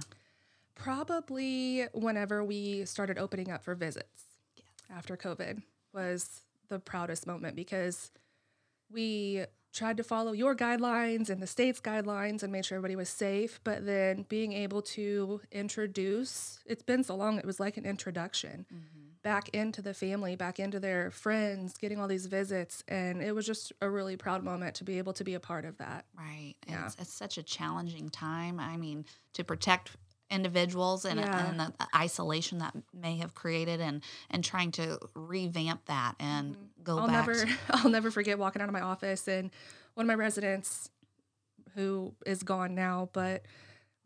Probably 0.74 1.84
whenever 1.94 2.44
we 2.44 2.86
started 2.86 3.20
opening 3.20 3.52
up 3.52 3.64
for 3.64 3.76
visits 3.76 4.24
after 4.90 5.16
COVID 5.16 5.62
was 5.94 6.42
the 6.70 6.80
proudest 6.80 7.28
moment 7.28 7.56
because 7.56 8.10
we 8.92 9.46
tried 9.74 9.98
to 9.98 10.04
follow 10.04 10.32
your 10.32 10.56
guidelines 10.56 11.30
and 11.30 11.42
the 11.42 11.48
state's 11.48 11.80
guidelines 11.80 12.42
and 12.42 12.52
made 12.52 12.66
sure 12.66 12.78
everybody 12.78 12.96
was 12.96 13.10
safe. 13.10 13.60
But 13.64 13.86
then 13.86 14.26
being 14.28 14.54
able 14.54 14.82
to 14.84 15.42
introduce, 15.52 16.60
it's 16.66 16.84
been 16.84 17.04
so 17.04 17.16
long, 17.16 17.38
it 17.38 17.46
was 17.46 17.60
like 17.60 17.78
an 17.78 17.86
introduction 17.86 18.66
mm-hmm. 18.74 19.10
back 19.22 19.50
into 19.50 19.82
the 19.82 19.94
family, 19.94 20.36
back 20.36 20.60
into 20.60 20.80
their 20.80 21.12
friends, 21.12 21.78
getting 21.78 22.00
all 22.00 22.08
these 22.08 22.26
visits. 22.26 22.84
And 22.88 23.22
it 23.22 23.36
was 23.36 23.46
just 23.46 23.72
a 23.82 23.90
really 23.90 24.18
proud 24.18 24.44
moment 24.44 24.76
to 24.76 24.84
be 24.84 24.98
able 24.98 25.14
to 25.14 25.24
be 25.24 25.36
a 25.36 25.40
part 25.40 25.64
of 25.64 25.78
that. 25.78 26.06
Right. 26.18 26.56
Yeah. 26.68 26.88
It's, 26.88 26.96
it's 27.00 27.14
such 27.14 27.38
a 27.38 27.44
challenging 27.44 28.10
time. 28.10 28.60
I 28.60 28.78
mean, 28.78 29.06
to 29.34 29.44
protect 29.44 29.92
individuals 30.30 31.06
and, 31.06 31.20
Yeah. 31.20 31.50
and 31.50 31.60
the 31.60 31.74
isolation 31.96 32.58
that 32.58 32.76
may 32.94 33.18
have 33.18 33.34
created 33.34 33.80
and 33.80 34.04
and 34.30 34.44
trying 34.44 34.72
to 34.72 35.00
revamp 35.16 35.86
that 35.86 36.16
and 36.20 36.56
mm-hmm. 36.56 36.77
Go. 36.88 36.98
I'll 37.00 37.08
back. 37.08 37.28
never 37.28 37.46
to- 37.46 37.52
I'll 37.70 37.90
never 37.90 38.10
forget 38.12 38.40
walking 38.40 38.62
out 38.62 38.68
of 38.70 38.74
my 38.74 38.82
office 38.82 39.28
and 39.28 39.52
one 39.94 40.06
of 40.06 40.08
my 40.08 40.16
residents 40.16 40.90
who 41.76 42.14
is 42.26 42.42
gone 42.44 42.74
now, 42.76 43.10
but 43.14 43.44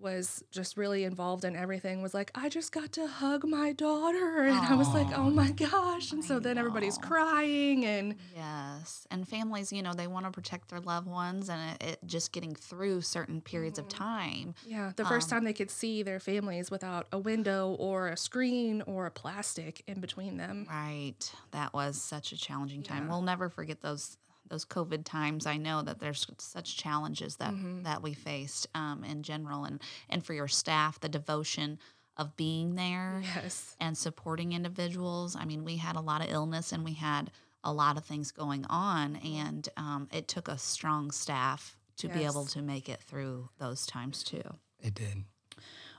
was 0.02 0.44
just 0.52 0.78
really 0.78 1.04
involved 1.04 1.46
in 1.46 1.56
everything 1.56 2.02
was 2.02 2.14
like 2.14 2.32
i 2.36 2.50
just 2.50 2.72
got 2.72 2.92
to 2.92 3.08
hug 3.08 3.46
my 3.46 3.72
daughter 3.74 4.44
and 4.44 4.58
i 4.58 4.76
was 4.76 4.90
like 4.90 5.08
oh 5.18 5.30
my 5.30 5.52
gosh 5.52 6.12
and 6.12 6.24
I 6.24 6.28
so 6.28 6.40
then 6.40 6.58
everybody's 6.58 6.98
crying 6.98 7.86
and 7.86 8.16
Yes. 8.36 9.08
And 9.12 9.28
families, 9.28 9.72
you 9.72 9.82
know, 9.82 9.94
they 9.94 10.08
want 10.08 10.26
to 10.26 10.32
protect 10.32 10.70
their 10.70 10.80
loved 10.80 11.08
ones 11.08 11.50
and 11.50 11.72
it, 11.72 11.84
it 11.84 12.00
just 12.06 12.32
getting 12.32 12.56
through 12.56 13.02
certain 13.02 13.42
periods 13.42 13.78
of 13.80 13.88
mm-hmm. 13.88 14.04
time. 14.04 14.56
yeah 14.66 14.92
the 14.96 15.06
first 15.06 15.32
um 15.32 15.38
time 15.38 15.44
they 15.46 15.54
could 15.54 15.72
see 15.72 16.04
their 16.04 16.20
families 16.20 16.72
without 16.72 17.08
a 17.12 17.20
window 17.20 17.76
or 17.80 18.10
a 18.10 18.18
screen 18.18 18.82
or 18.88 19.06
a 19.06 19.12
plastic 19.12 19.84
in 19.88 20.00
between 20.00 20.38
them 20.38 20.66
Right. 20.70 21.32
That 21.52 21.74
was 21.74 22.02
such 22.02 22.32
a 22.32 22.38
challenging 22.38 22.84
time. 22.84 23.06
Yeah. 23.06 23.10
We'll 23.12 23.22
never 23.22 23.50
forget 23.50 23.82
those 23.82 24.18
those 24.52 24.66
COVID 24.66 25.06
times. 25.06 25.48
I 25.48 25.58
know 25.58 25.82
that 25.82 26.00
there's 26.00 26.28
such 26.38 26.78
challenges 26.78 27.38
that 27.38 27.54
Mm-hmm. 27.54 27.84
that 27.84 28.04
we 28.04 28.14
faced 28.14 28.68
um, 28.76 29.04
in 29.04 29.24
general, 29.24 29.64
and 29.66 29.82
and 30.10 30.24
for 30.24 30.34
your 30.34 30.48
staff, 30.48 31.00
the 31.00 31.10
devotion 31.10 31.80
of 32.18 32.36
being 32.36 32.76
there 32.76 33.22
yes 33.24 33.76
and 33.80 33.98
supporting 33.98 34.52
individuals. 34.54 35.36
I 35.36 35.46
mean, 35.46 35.64
we 35.64 35.78
had 35.78 35.96
a 35.96 36.02
lot 36.02 36.22
of 36.24 36.30
illness 36.30 36.72
and 36.74 36.84
we 36.84 36.94
had 36.94 37.32
a 37.64 37.72
lot 37.72 37.98
of 37.98 38.04
things 38.06 38.32
going 38.32 38.66
on, 38.70 39.16
and 39.18 39.68
um, 39.78 40.08
it 40.12 40.28
took 40.28 40.48
a 40.48 40.58
strong 40.58 41.12
staff 41.12 41.78
to 41.98 42.10
be 42.10 42.26
able 42.26 42.46
to 42.46 42.62
make 42.62 42.90
it 42.90 43.00
through 43.02 43.50
those 43.60 43.86
times 43.86 44.24
too. 44.24 44.44
It 44.80 44.96
did. 44.96 45.24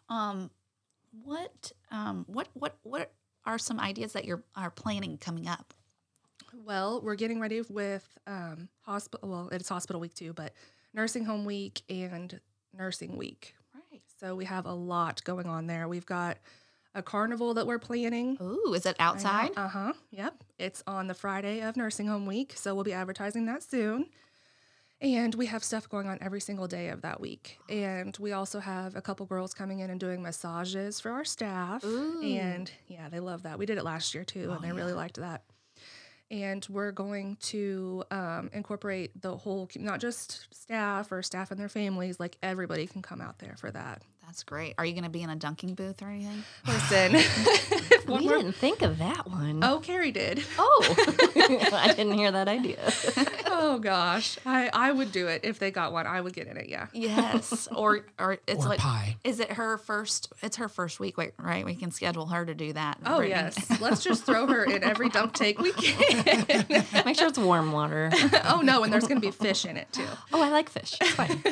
Um, 0.09 0.51
what 1.25 1.73
um, 1.91 2.25
what 2.27 2.49
what 2.55 2.77
what 2.83 3.13
are 3.45 3.59
some 3.59 3.81
ideas 3.81 4.13
that 4.13 4.25
you're 4.25 4.43
are 4.57 4.71
planning 4.71 5.19
coming 5.19 5.49
up? 5.49 5.75
Well, 6.65 7.01
we're 7.03 7.15
getting 7.17 7.41
ready 7.41 7.63
with 7.69 8.07
um, 8.27 8.69
hospital. 8.83 9.29
Well, 9.29 9.49
it's 9.53 9.69
hospital 9.69 10.01
week 10.01 10.15
too, 10.15 10.33
but 10.33 10.53
nursing 10.95 11.25
home 11.25 11.45
week 11.45 11.83
and 11.89 12.39
nursing 12.77 13.17
week. 13.17 13.55
Right. 13.75 14.03
So 14.21 14.35
we 14.35 14.45
have 14.45 14.67
a 14.67 14.73
lot 14.73 15.23
going 15.25 15.47
on 15.47 15.67
there. 15.67 15.89
We've 15.89 16.07
got 16.07 16.39
a 16.95 17.03
carnival 17.03 17.55
that 17.55 17.67
we're 17.67 17.79
planning. 17.79 18.37
Ooh, 18.41 18.75
is 18.75 18.85
it 18.87 18.97
outside? 18.99 19.51
Uh 19.57 19.69
huh. 19.69 19.93
Yep. 20.11 20.45
It's 20.59 20.83
on 20.87 21.07
the 21.07 21.15
Friday 21.15 21.61
of 21.63 21.77
nursing 21.77 22.07
home 22.07 22.27
week, 22.27 22.53
so 22.55 22.75
we'll 22.75 22.85
be 22.85 22.93
advertising 22.93 23.47
that 23.47 23.63
soon. 23.63 24.07
And 25.01 25.35
we 25.35 25.47
have 25.47 25.65
stuff 25.65 25.89
going 25.89 26.07
on 26.07 26.19
every 26.21 26.41
single 26.41 26.69
day 26.69 26.89
of 26.91 27.03
that 27.03 27.21
week. 27.21 27.59
And 27.69 28.17
we 28.21 28.31
also 28.31 28.61
have 28.61 28.95
a 28.95 29.03
couple 29.03 29.27
girls 29.27 29.53
coming 29.53 29.81
in 29.81 29.91
and 29.91 29.99
doing 29.99 30.23
massages 30.23 31.01
for 31.01 31.11
our 31.11 31.25
staff. 31.25 31.83
Ooh. 31.85 32.23
And 32.23 32.71
yeah, 32.87 33.09
they 33.09 33.19
love 33.19 33.43
that. 33.43 33.59
We 33.59 33.67
did 33.67 33.79
it 33.79 33.85
last 33.85 34.15
year 34.15 34.23
too, 34.23 34.47
Oh, 34.51 34.53
and 34.55 34.63
they 34.63 34.71
really 34.71 34.93
liked 34.93 35.17
that. 35.17 35.43
And 36.33 36.67
we're 36.71 36.93
going 36.93 37.37
to 37.43 38.05
um, 38.11 38.51
incorporate 38.55 39.21
the 39.21 39.37
whole, 39.37 39.69
not 39.77 40.01
just 40.01 40.49
staff 40.51 41.13
or 41.13 41.23
staff 41.23 41.51
and 41.51 41.61
their 41.61 41.69
families, 41.69 42.19
like 42.19 42.39
everybody 42.43 42.87
can 42.87 43.03
come 43.03 43.21
out 43.21 43.39
there 43.39 43.55
for 43.59 43.71
that. 43.71 44.03
That's 44.33 44.45
great. 44.45 44.75
Are 44.79 44.87
you 44.87 44.95
going 44.95 45.05
to 45.05 45.11
be 45.11 45.21
in 45.21 45.29
a 45.29 45.37
dunking 45.37 45.75
booth 45.75 46.01
or 46.01 46.09
anything? 46.09 46.43
Listen, 46.67 47.13
we 48.07 48.21
more- 48.27 48.39
didn't 48.39 48.53
think 48.55 48.81
of 48.81 48.97
that 48.97 49.29
one. 49.29 49.63
oh, 49.63 49.79
Carrie 49.81 50.11
did. 50.11 50.43
Oh. 50.59 50.95
I 51.75 51.93
didn't 51.95 52.13
hear 52.15 52.31
that 52.31 52.47
idea. 52.49 52.79
Oh 53.47 53.79
gosh, 53.79 54.39
I 54.47 54.71
I 54.73 54.93
would 54.93 55.13
do 55.13 55.27
it 55.29 55.41
if 55.45 55.59
they 55.59 55.71
got 55.71 55.93
one. 55.93 56.07
I 56.07 56.21
would 56.21 56.33
get 56.35 56.47
in 56.47 56.57
it. 56.57 56.69
Yeah. 56.69 56.87
Yes. 56.93 57.67
or 57.75 58.07
or 58.19 58.39
it's 58.47 58.65
or 58.65 58.69
like 58.69 58.79
pie. 58.79 59.17
is 59.25 59.41
it 59.41 59.53
her 59.53 59.77
first 59.79 60.33
it's 60.43 60.57
her 60.57 60.69
first 60.69 61.01
week, 61.01 61.17
wait, 61.19 61.33
right? 61.39 61.65
We 61.65 61.75
can 61.75 61.91
schedule 61.91 62.27
her 62.27 62.45
to 62.47 62.55
do 62.55 62.73
that. 62.75 62.99
Oh 63.05 63.19
Brittany. 63.19 63.31
yes. 63.57 63.81
Let's 63.81 64.03
just 64.05 64.25
throw 64.25 64.47
her 64.47 64.65
in 64.65 64.83
every 64.85 65.09
dump 65.09 65.35
take 65.35 65.59
we 65.59 65.73
can. 65.73 66.65
Make 67.05 67.17
sure 67.19 67.29
it's 67.29 67.39
warm 67.39 67.73
water. 67.73 68.11
oh 68.45 68.61
no, 68.63 68.85
and 68.85 68.93
there's 68.93 69.07
gonna 69.09 69.21
be 69.21 69.31
fish 69.31 69.65
in 69.65 69.77
it 69.77 69.93
too. 69.93 70.07
Oh, 70.33 70.43
I 70.43 70.49
like 70.51 70.69
fish. 70.71 70.97
It's 71.01 71.11
fine. 71.11 71.43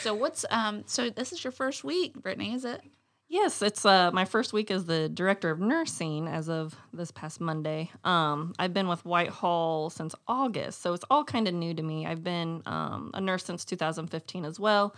So 0.00 0.14
what's 0.14 0.44
um 0.50 0.84
so 0.86 1.10
this 1.10 1.32
is 1.32 1.42
your 1.42 1.52
first 1.52 1.84
week, 1.84 2.14
Brittany, 2.14 2.54
is 2.54 2.64
it? 2.64 2.80
Yes, 3.32 3.62
it's 3.62 3.86
uh, 3.86 4.10
my 4.12 4.26
first 4.26 4.52
week 4.52 4.70
as 4.70 4.84
the 4.84 5.08
director 5.08 5.50
of 5.50 5.58
nursing 5.58 6.28
as 6.28 6.50
of 6.50 6.76
this 6.92 7.10
past 7.10 7.40
Monday. 7.40 7.90
Um, 8.04 8.52
I've 8.58 8.74
been 8.74 8.88
with 8.88 9.06
Whitehall 9.06 9.88
since 9.88 10.14
August, 10.28 10.82
so 10.82 10.92
it's 10.92 11.04
all 11.10 11.24
kind 11.24 11.48
of 11.48 11.54
new 11.54 11.72
to 11.72 11.82
me. 11.82 12.04
I've 12.04 12.22
been 12.22 12.60
um, 12.66 13.10
a 13.14 13.22
nurse 13.22 13.46
since 13.46 13.64
2015 13.64 14.44
as 14.44 14.60
well, 14.60 14.94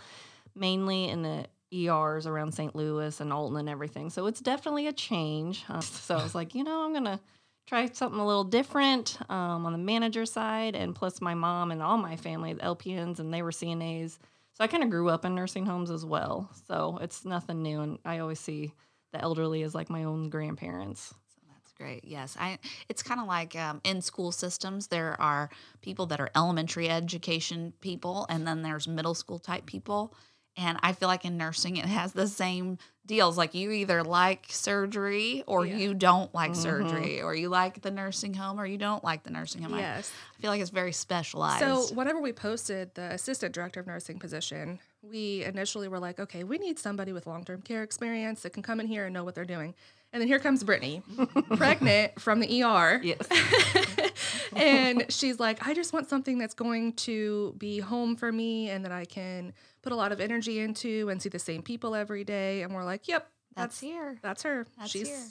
mainly 0.53 1.07
in 1.07 1.21
the 1.21 1.45
ERs 1.73 2.27
around 2.27 2.53
St. 2.53 2.75
Louis 2.75 3.21
and 3.21 3.31
Alton 3.31 3.57
and 3.57 3.69
everything. 3.69 4.09
So 4.09 4.25
it's 4.25 4.41
definitely 4.41 4.87
a 4.87 4.93
change. 4.93 5.63
Uh, 5.69 5.79
so 5.79 6.17
I 6.17 6.23
was 6.23 6.35
like, 6.35 6.53
you 6.53 6.65
know, 6.65 6.83
I'm 6.83 6.91
gonna 6.91 7.21
try 7.67 7.87
something 7.87 8.19
a 8.19 8.27
little 8.27 8.43
different 8.43 9.17
um, 9.29 9.65
on 9.65 9.71
the 9.71 9.77
manager 9.77 10.25
side, 10.25 10.75
and 10.75 10.93
plus 10.93 11.21
my 11.21 11.35
mom 11.35 11.71
and 11.71 11.81
all 11.81 11.97
my 11.97 12.17
family, 12.17 12.51
the 12.51 12.63
LPNs, 12.63 13.19
and 13.19 13.33
they 13.33 13.41
were 13.41 13.51
CNAs. 13.51 14.17
So 14.55 14.63
I 14.63 14.67
kind 14.67 14.83
of 14.83 14.89
grew 14.89 15.09
up 15.09 15.25
in 15.25 15.35
nursing 15.35 15.65
homes 15.65 15.91
as 15.91 16.05
well. 16.05 16.49
So 16.67 16.97
it's 17.01 17.25
nothing 17.25 17.61
new. 17.61 17.81
And 17.81 17.99
I 18.05 18.19
always 18.19 18.39
see 18.39 18.73
the 19.11 19.21
elderly 19.21 19.63
as 19.63 19.75
like 19.75 19.89
my 19.89 20.05
own 20.05 20.29
grandparents. 20.29 21.13
That's 21.49 21.73
great. 21.73 22.05
Yes, 22.05 22.37
I. 22.39 22.59
It's 22.87 23.03
kind 23.03 23.19
of 23.19 23.27
like 23.27 23.55
um, 23.55 23.81
in 23.83 24.01
school 24.01 24.31
systems. 24.31 24.87
There 24.87 25.19
are 25.19 25.49
people 25.81 26.05
that 26.05 26.21
are 26.21 26.29
elementary 26.35 26.89
education 26.89 27.73
people, 27.81 28.25
and 28.29 28.47
then 28.47 28.61
there's 28.61 28.87
middle 28.87 29.13
school 29.13 29.39
type 29.39 29.65
people. 29.65 30.13
And 30.57 30.77
I 30.81 30.93
feel 30.93 31.09
like 31.09 31.25
in 31.25 31.35
nursing, 31.37 31.75
it 31.77 31.85
has 31.85 32.13
the 32.13 32.27
same 32.27 32.77
deals. 33.05 33.37
Like 33.37 33.53
you 33.53 33.71
either 33.71 34.03
like 34.03 34.45
surgery 34.49 35.43
or 35.47 35.65
Yeah. 35.65 35.75
you 35.75 35.93
don't 35.93 36.33
like 36.33 36.55
surgery, 36.55 37.21
or 37.21 37.35
you 37.35 37.49
like 37.49 37.81
the 37.81 37.91
nursing 37.91 38.33
home 38.33 38.59
or 38.59 38.65
you 38.65 38.77
don't 38.77 39.03
like 39.03 39.23
the 39.23 39.31
nursing 39.31 39.61
home. 39.63 39.73
I- 39.73 39.79
Yes. 39.79 40.11
I 40.37 40.41
feel 40.41 40.49
like 40.51 40.61
it's 40.61 40.69
very 40.69 40.93
specialized. 40.93 41.59
So 41.59 41.93
whenever 41.93 42.21
we 42.21 42.31
posted 42.31 42.95
the 42.95 43.11
assistant 43.11 43.53
director 43.53 43.81
of 43.81 43.87
nursing 43.87 44.17
position, 44.17 44.79
we 45.01 45.43
initially 45.43 45.87
were 45.89 45.99
like, 45.99 46.19
okay, 46.19 46.43
we 46.43 46.57
need 46.57 46.79
somebody 46.79 47.11
with 47.11 47.27
long 47.27 47.43
term 47.43 47.61
care 47.61 47.83
experience 47.83 48.41
that 48.43 48.51
can 48.51 48.63
come 48.63 48.79
in 48.79 48.87
here 48.87 49.05
and 49.05 49.13
know 49.13 49.23
what 49.25 49.35
they're 49.35 49.43
doing. 49.45 49.75
And 50.13 50.21
then 50.21 50.29
here 50.29 50.39
comes 50.39 50.63
Brittany, 50.63 51.03
pregnant 51.57 52.21
from 52.21 52.39
the 52.39 52.63
ER. 52.63 53.01
Yes. 53.03 53.27
and 54.55 55.05
she's 55.09 55.39
like, 55.39 55.67
I 55.67 55.73
just 55.73 55.91
want 55.93 56.07
something 56.09 56.37
that's 56.37 56.53
going 56.53 56.93
to 56.93 57.53
be 57.57 57.79
home 57.79 58.15
for 58.15 58.31
me 58.31 58.69
and 58.69 58.85
that 58.85 58.91
I 58.93 59.03
can 59.05 59.53
put 59.85 59.93
a 59.93 59.95
lot 59.95 60.11
of 60.11 60.19
energy 60.19 60.59
into 60.59 61.07
and 61.09 61.21
see 61.21 61.29
the 61.29 61.39
same 61.39 61.61
people 61.61 61.95
every 61.95 62.23
day. 62.25 62.63
And 62.63 62.73
we're 62.73 62.83
like, 62.83 63.07
yep, 63.07 63.29
that's 63.55 63.79
that's 63.79 63.79
here. 63.79 64.17
that's 64.21 64.43
her. 64.43 64.65
That's 64.77 64.91
she's 64.91 65.07
here. 65.07 65.21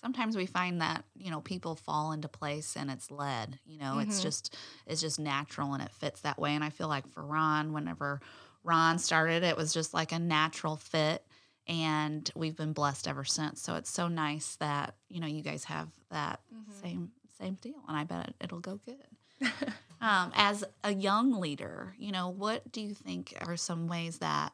Sometimes 0.00 0.34
we 0.36 0.46
find 0.46 0.80
that 0.80 1.04
you 1.14 1.30
know 1.30 1.40
people 1.42 1.76
fall 1.76 2.12
into 2.12 2.26
place 2.28 2.74
and 2.76 2.90
it's 2.90 3.10
led. 3.10 3.58
You 3.66 3.78
know, 3.78 3.92
Mm-hmm. 3.92 4.10
it's 4.10 4.22
just 4.22 4.56
it's 4.86 5.02
just 5.02 5.20
natural 5.20 5.74
and 5.74 5.82
it 5.82 5.92
fits 5.92 6.22
that 6.22 6.38
way. 6.38 6.54
And 6.54 6.64
I 6.64 6.70
feel 6.70 6.88
like 6.88 7.06
for 7.08 7.22
Ron, 7.22 7.72
whenever 7.74 8.20
Ron 8.64 8.98
started, 8.98 9.42
it 9.44 9.56
was 9.56 9.72
just 9.74 9.92
like 9.94 10.12
a 10.12 10.18
natural 10.18 10.76
fit, 10.76 11.22
and 11.66 12.30
we've 12.34 12.56
been 12.56 12.72
blessed 12.72 13.06
ever 13.06 13.24
since. 13.24 13.60
So 13.62 13.74
it's 13.74 13.90
so 13.90 14.08
nice 14.08 14.56
that 14.56 14.94
you 15.10 15.20
know 15.20 15.26
you 15.26 15.42
guys 15.42 15.64
have 15.64 15.88
that 16.10 16.40
Mm-hmm. 16.54 16.80
same 16.82 17.10
same 17.38 17.54
deal, 17.60 17.82
and 17.86 17.96
I 17.96 18.04
bet 18.04 18.28
it, 18.28 18.34
it'll 18.40 18.60
go 18.60 18.80
good. 18.84 18.96
um, 20.00 20.32
as 20.34 20.64
a 20.84 20.92
young 20.92 21.40
leader, 21.40 21.94
you 21.98 22.12
know, 22.12 22.28
what 22.28 22.70
do 22.72 22.80
you 22.80 22.94
think 22.94 23.34
are 23.46 23.56
some 23.56 23.86
ways 23.86 24.18
that 24.18 24.52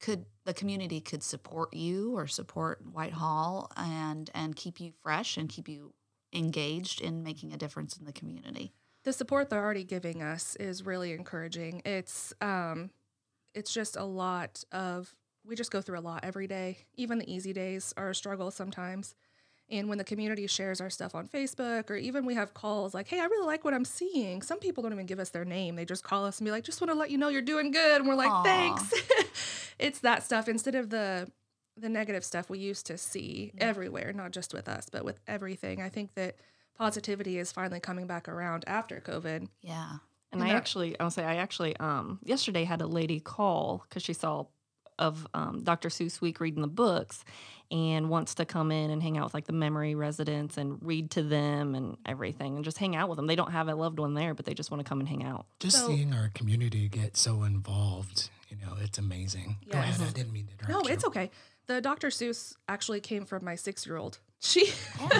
could 0.00 0.26
the 0.44 0.54
community 0.54 1.00
could 1.00 1.22
support 1.22 1.74
you 1.74 2.16
or 2.16 2.26
support 2.26 2.80
Whitehall 2.92 3.70
and 3.76 4.30
and 4.34 4.54
keep 4.54 4.80
you 4.80 4.92
fresh 5.02 5.36
and 5.36 5.48
keep 5.48 5.68
you 5.68 5.92
engaged 6.32 7.00
in 7.00 7.22
making 7.22 7.52
a 7.52 7.56
difference 7.56 7.96
in 7.96 8.04
the 8.04 8.12
community? 8.12 8.72
the 9.08 9.12
support 9.14 9.48
they're 9.48 9.64
already 9.64 9.84
giving 9.84 10.22
us 10.22 10.54
is 10.56 10.84
really 10.84 11.12
encouraging. 11.12 11.80
It's 11.86 12.34
um 12.42 12.90
it's 13.54 13.72
just 13.72 13.96
a 13.96 14.04
lot 14.04 14.64
of 14.70 15.14
we 15.46 15.56
just 15.56 15.70
go 15.70 15.80
through 15.80 15.98
a 15.98 16.00
lot 16.00 16.24
every 16.24 16.46
day. 16.46 16.78
Even 16.94 17.18
the 17.18 17.32
easy 17.32 17.54
days 17.54 17.94
are 17.96 18.10
a 18.10 18.14
struggle 18.14 18.50
sometimes. 18.50 19.14
And 19.70 19.88
when 19.88 19.98
the 19.98 20.04
community 20.04 20.46
shares 20.46 20.80
our 20.80 20.88
stuff 20.88 21.14
on 21.14 21.28
Facebook 21.28 21.90
or 21.90 21.96
even 21.96 22.24
we 22.24 22.34
have 22.34 22.54
calls 22.54 22.94
like, 22.94 23.06
"Hey, 23.08 23.20
I 23.20 23.24
really 23.26 23.46
like 23.46 23.64
what 23.64 23.74
I'm 23.74 23.84
seeing." 23.84 24.40
Some 24.42 24.58
people 24.60 24.82
don't 24.82 24.92
even 24.94 25.04
give 25.06 25.18
us 25.18 25.28
their 25.30 25.44
name. 25.44 25.76
They 25.76 25.84
just 25.84 26.02
call 26.04 26.24
us 26.24 26.38
and 26.38 26.46
be 26.46 26.50
like, 26.50 26.64
"Just 26.64 26.80
want 26.80 26.90
to 26.90 26.94
let 26.98 27.10
you 27.10 27.18
know 27.18 27.28
you're 27.28 27.42
doing 27.42 27.70
good." 27.70 28.00
And 28.00 28.08
we're 28.08 28.14
like, 28.14 28.30
Aw. 28.30 28.42
"Thanks." 28.44 28.94
it's 29.78 30.00
that 30.00 30.22
stuff 30.22 30.48
instead 30.48 30.74
of 30.74 30.90
the 30.90 31.30
the 31.76 31.88
negative 31.88 32.24
stuff 32.24 32.50
we 32.50 32.58
used 32.58 32.86
to 32.86 32.98
see 32.98 33.52
everywhere, 33.58 34.12
not 34.12 34.32
just 34.32 34.52
with 34.52 34.68
us, 34.68 34.88
but 34.90 35.04
with 35.04 35.20
everything. 35.28 35.80
I 35.80 35.88
think 35.88 36.14
that 36.14 36.34
positivity 36.76 37.38
is 37.38 37.52
finally 37.52 37.78
coming 37.78 38.06
back 38.06 38.28
around 38.28 38.64
after 38.66 39.00
COVID. 39.00 39.48
Yeah. 39.62 39.98
And 40.32 40.40
And 40.40 40.42
I 40.42 40.48
that- 40.48 40.56
actually, 40.56 40.98
I'll 40.98 41.10
say, 41.10 41.24
I 41.24 41.36
actually, 41.36 41.76
um, 41.76 42.18
yesterday 42.24 42.64
had 42.64 42.80
a 42.80 42.86
lady 42.86 43.20
call 43.20 43.84
because 43.88 44.02
she 44.02 44.12
saw 44.12 44.46
of 44.98 45.26
um, 45.34 45.62
Dr. 45.62 45.88
Seuss 45.88 46.20
Week 46.20 46.40
reading 46.40 46.62
the 46.62 46.68
books 46.68 47.24
and 47.70 48.08
wants 48.08 48.34
to 48.36 48.44
come 48.44 48.70
in 48.72 48.90
and 48.90 49.02
hang 49.02 49.18
out 49.18 49.24
with 49.24 49.34
like 49.34 49.46
the 49.46 49.52
memory 49.52 49.94
residents 49.94 50.56
and 50.56 50.78
read 50.82 51.10
to 51.12 51.22
them 51.22 51.74
and 51.74 51.96
everything 52.06 52.56
and 52.56 52.64
just 52.64 52.78
hang 52.78 52.96
out 52.96 53.08
with 53.08 53.16
them. 53.16 53.26
They 53.26 53.36
don't 53.36 53.52
have 53.52 53.68
a 53.68 53.74
loved 53.74 53.98
one 53.98 54.14
there, 54.14 54.32
but 54.34 54.46
they 54.46 54.54
just 54.54 54.70
want 54.70 54.82
to 54.84 54.88
come 54.88 55.00
and 55.00 55.08
hang 55.08 55.22
out. 55.24 55.46
Just 55.60 55.76
So- 55.76 55.88
seeing 55.88 56.12
our 56.14 56.30
community 56.34 56.88
get 56.88 57.16
so 57.16 57.42
involved, 57.42 58.30
you 58.48 58.56
know, 58.56 58.74
it's 58.80 58.96
amazing. 58.98 59.56
Go 59.70 59.78
ahead. 59.78 60.00
I 60.00 60.10
didn't 60.12 60.32
mean 60.32 60.46
to 60.46 60.52
interrupt 60.54 60.70
No, 60.84 60.88
you. 60.88 60.94
it's 60.94 61.04
okay. 61.04 61.30
The 61.66 61.82
Dr. 61.82 62.08
Seuss 62.08 62.54
actually 62.68 63.00
came 63.00 63.26
from 63.26 63.44
my 63.44 63.54
six 63.54 63.86
year 63.86 63.96
old. 63.96 64.18
She, 64.40 64.70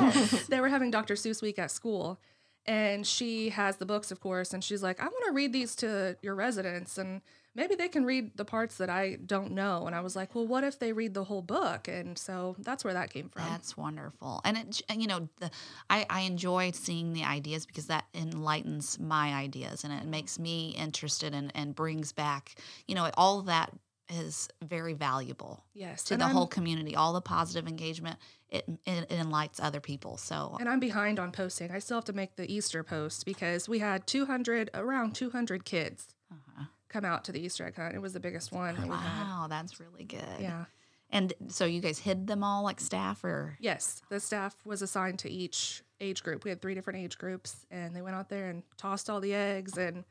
they 0.48 0.60
were 0.60 0.68
having 0.68 0.92
Dr. 0.92 1.14
Seuss 1.14 1.42
week 1.42 1.58
at 1.58 1.72
school, 1.72 2.20
and 2.66 3.04
she 3.04 3.48
has 3.50 3.76
the 3.78 3.84
books, 3.84 4.12
of 4.12 4.20
course, 4.20 4.54
and 4.54 4.62
she's 4.62 4.80
like, 4.80 5.00
I 5.00 5.06
want 5.06 5.24
to 5.26 5.32
read 5.32 5.52
these 5.52 5.74
to 5.76 6.16
your 6.22 6.36
residents. 6.36 6.98
And 6.98 7.20
maybe 7.58 7.74
they 7.74 7.88
can 7.88 8.04
read 8.04 8.36
the 8.36 8.44
parts 8.44 8.76
that 8.76 8.88
I 8.88 9.16
don't 9.26 9.50
know. 9.50 9.86
And 9.86 9.94
I 9.94 10.00
was 10.00 10.14
like, 10.14 10.34
well, 10.34 10.46
what 10.46 10.62
if 10.62 10.78
they 10.78 10.92
read 10.92 11.12
the 11.12 11.24
whole 11.24 11.42
book? 11.42 11.88
And 11.88 12.16
so 12.16 12.54
that's 12.60 12.84
where 12.84 12.94
that 12.94 13.10
came 13.10 13.28
from. 13.28 13.42
That's 13.42 13.76
wonderful. 13.76 14.40
And 14.44 14.56
it, 14.56 14.80
you 14.96 15.08
know, 15.08 15.28
the, 15.40 15.50
I, 15.90 16.06
I 16.08 16.20
enjoy 16.20 16.70
seeing 16.70 17.12
the 17.12 17.24
ideas 17.24 17.66
because 17.66 17.88
that 17.88 18.04
enlightens 18.14 18.98
my 19.00 19.34
ideas 19.34 19.82
and 19.82 19.92
it 19.92 20.06
makes 20.06 20.38
me 20.38 20.70
interested 20.78 21.34
and, 21.34 21.50
and 21.54 21.74
brings 21.74 22.12
back, 22.12 22.54
you 22.86 22.94
know, 22.94 23.10
all 23.16 23.42
that 23.42 23.72
is 24.08 24.48
very 24.62 24.94
valuable 24.94 25.64
yes. 25.74 26.04
to 26.04 26.16
the 26.16 26.24
I'm- 26.24 26.34
whole 26.34 26.46
community. 26.46 26.94
All 26.94 27.12
the 27.12 27.20
positive 27.20 27.68
engagement, 27.68 28.18
it, 28.48 28.64
it, 28.86 29.10
it 29.10 29.18
enlightens 29.18 29.58
other 29.60 29.80
people. 29.80 30.16
So 30.16 30.56
And 30.60 30.68
I'm 30.68 30.80
behind 30.80 31.18
on 31.18 31.32
posting. 31.32 31.72
I 31.72 31.80
still 31.80 31.98
have 31.98 32.04
to 32.04 32.12
make 32.12 32.36
the 32.36 32.50
Easter 32.50 32.84
post 32.84 33.26
because 33.26 33.68
we 33.68 33.80
had 33.80 34.06
200, 34.06 34.70
around 34.74 35.16
200 35.16 35.64
kids 35.64 36.14
uh-huh. 36.32 36.64
Come 36.88 37.04
out 37.04 37.24
to 37.24 37.32
the 37.32 37.40
Easter 37.40 37.66
egg 37.66 37.76
hunt. 37.76 37.94
It 37.94 38.02
was 38.02 38.12
the 38.12 38.20
biggest 38.20 38.52
one 38.52 38.74
that 38.76 38.88
wow, 38.88 39.46
that's 39.48 39.80
really 39.80 40.04
good. 40.04 40.40
Yeah. 40.40 40.64
And 41.10 41.32
so 41.48 41.64
you 41.64 41.80
guys 41.80 41.98
hid 41.98 42.26
them 42.26 42.44
all 42.44 42.62
like 42.62 42.80
staff 42.80 43.24
or 43.24 43.56
Yes, 43.60 44.02
the 44.10 44.20
staff 44.20 44.54
was 44.64 44.82
assigned 44.82 45.18
to 45.20 45.30
each 45.30 45.82
age 46.00 46.22
group. 46.22 46.44
We 46.44 46.50
had 46.50 46.60
three 46.60 46.74
different 46.74 46.98
age 47.00 47.18
groups, 47.18 47.66
and 47.70 47.96
they 47.96 48.02
went 48.02 48.14
out 48.16 48.28
there 48.28 48.50
and 48.50 48.62
tossed 48.76 49.08
all 49.08 49.20
the 49.20 49.34
eggs, 49.34 49.78
and 49.78 50.04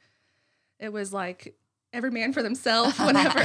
it 0.80 0.92
was 0.92 1.14
like 1.14 1.56
every 1.94 2.12
man 2.12 2.34
for 2.34 2.42
themselves. 2.42 2.98
Whenever 3.06 3.44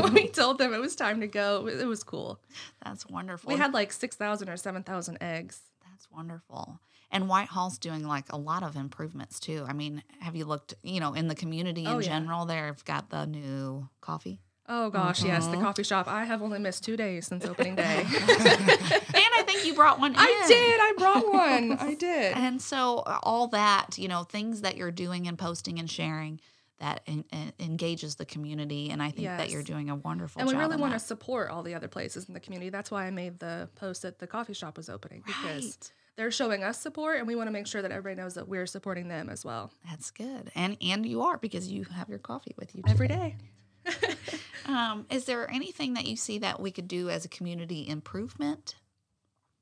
when 0.00 0.14
we 0.14 0.28
told 0.28 0.58
them 0.58 0.72
it 0.72 0.80
was 0.80 0.94
time 0.94 1.20
to 1.20 1.26
go, 1.26 1.66
it 1.66 1.86
was 1.86 2.04
cool. 2.04 2.40
that's 2.84 3.06
wonderful. 3.06 3.52
We 3.52 3.58
had 3.58 3.74
like 3.74 3.92
six 3.92 4.14
thousand 4.16 4.48
or 4.48 4.56
seven 4.56 4.82
thousand 4.84 5.18
eggs. 5.20 5.60
That's 6.02 6.10
wonderful. 6.10 6.80
And 7.12 7.28
Whitehall's 7.28 7.78
doing 7.78 8.04
like 8.06 8.32
a 8.32 8.36
lot 8.36 8.62
of 8.64 8.74
improvements 8.74 9.38
too. 9.38 9.64
I 9.68 9.72
mean, 9.72 10.02
have 10.20 10.34
you 10.34 10.44
looked, 10.46 10.74
you 10.82 10.98
know, 10.98 11.14
in 11.14 11.28
the 11.28 11.34
community 11.36 11.82
in 11.82 11.86
Oh, 11.88 11.98
yeah. 12.00 12.08
general, 12.08 12.44
they've 12.44 12.84
got 12.84 13.10
the 13.10 13.24
new 13.26 13.88
coffee. 14.00 14.40
Oh 14.68 14.90
gosh, 14.90 15.22
yes, 15.22 15.44
Mm-hmm. 15.44 15.52
the 15.58 15.60
coffee 15.60 15.82
shop. 15.84 16.08
I 16.08 16.24
have 16.24 16.42
only 16.42 16.58
missed 16.58 16.82
two 16.84 16.96
days 16.96 17.26
since 17.28 17.44
opening 17.44 17.76
day. 17.76 18.04
and 18.06 18.08
I 18.16 19.44
think 19.46 19.64
you 19.64 19.74
brought 19.74 20.00
one 20.00 20.12
in. 20.12 20.18
I 20.18 20.44
did. 20.48 20.80
I 20.80 20.92
brought 20.98 21.32
one. 21.32 21.78
I 21.78 21.94
did. 21.98 22.36
And 22.36 22.60
so 22.60 22.98
uh, 23.00 23.18
all 23.22 23.46
that, 23.48 23.96
you 23.98 24.08
know, 24.08 24.24
things 24.24 24.62
that 24.62 24.76
you're 24.76 24.90
doing 24.90 25.28
and 25.28 25.38
posting 25.38 25.78
and 25.78 25.88
sharing 25.90 26.40
that 26.82 27.00
en- 27.06 27.24
en- 27.32 27.52
engages 27.60 28.16
the 28.16 28.24
community. 28.24 28.90
And 28.90 29.00
I 29.00 29.10
think 29.10 29.28
that 29.28 29.50
you're 29.50 29.62
doing 29.62 29.88
a 29.88 29.94
wonderful 29.94 30.40
job. 30.40 30.48
And 30.48 30.58
we 30.58 30.62
really 30.62 30.76
want 30.76 30.92
to 30.94 30.98
support 30.98 31.48
all 31.48 31.62
the 31.62 31.74
other 31.74 31.86
places 31.86 32.26
in 32.26 32.34
the 32.34 32.40
community. 32.40 32.70
That's 32.70 32.90
why 32.90 33.06
I 33.06 33.10
made 33.10 33.38
the 33.38 33.68
post 33.76 34.02
that 34.02 34.18
the 34.18 34.26
coffee 34.26 34.52
shop 34.52 34.76
was 34.76 34.90
opening 34.90 35.22
because 35.24 35.78
they're 36.16 36.32
showing 36.32 36.64
us 36.64 36.80
support, 36.80 37.18
and 37.18 37.26
we 37.26 37.36
want 37.36 37.46
to 37.46 37.52
make 37.52 37.68
sure 37.68 37.82
that 37.82 37.92
everybody 37.92 38.20
knows 38.20 38.34
that 38.34 38.48
we're 38.48 38.66
supporting 38.66 39.06
them 39.08 39.30
as 39.30 39.44
well 39.44 39.72
That's 39.88 40.10
good. 40.10 40.50
And 40.54 40.76
and 40.82 41.06
you 41.06 41.22
are 41.22 41.38
because 41.38 41.68
you 41.70 41.84
have 41.84 42.08
your 42.08 42.18
coffee 42.18 42.54
with 42.58 42.74
you. 42.74 42.82
every 42.88 43.08
today. 43.08 43.36
day. 43.84 44.14
Um, 44.64 45.06
is 45.10 45.24
there 45.24 45.50
anything 45.50 45.94
that 45.94 46.06
you 46.06 46.14
see 46.14 46.38
that 46.38 46.60
we 46.60 46.70
could 46.70 46.86
do 46.86 47.10
as 47.10 47.24
a 47.24 47.28
community 47.28 47.88
improvement 47.88 48.76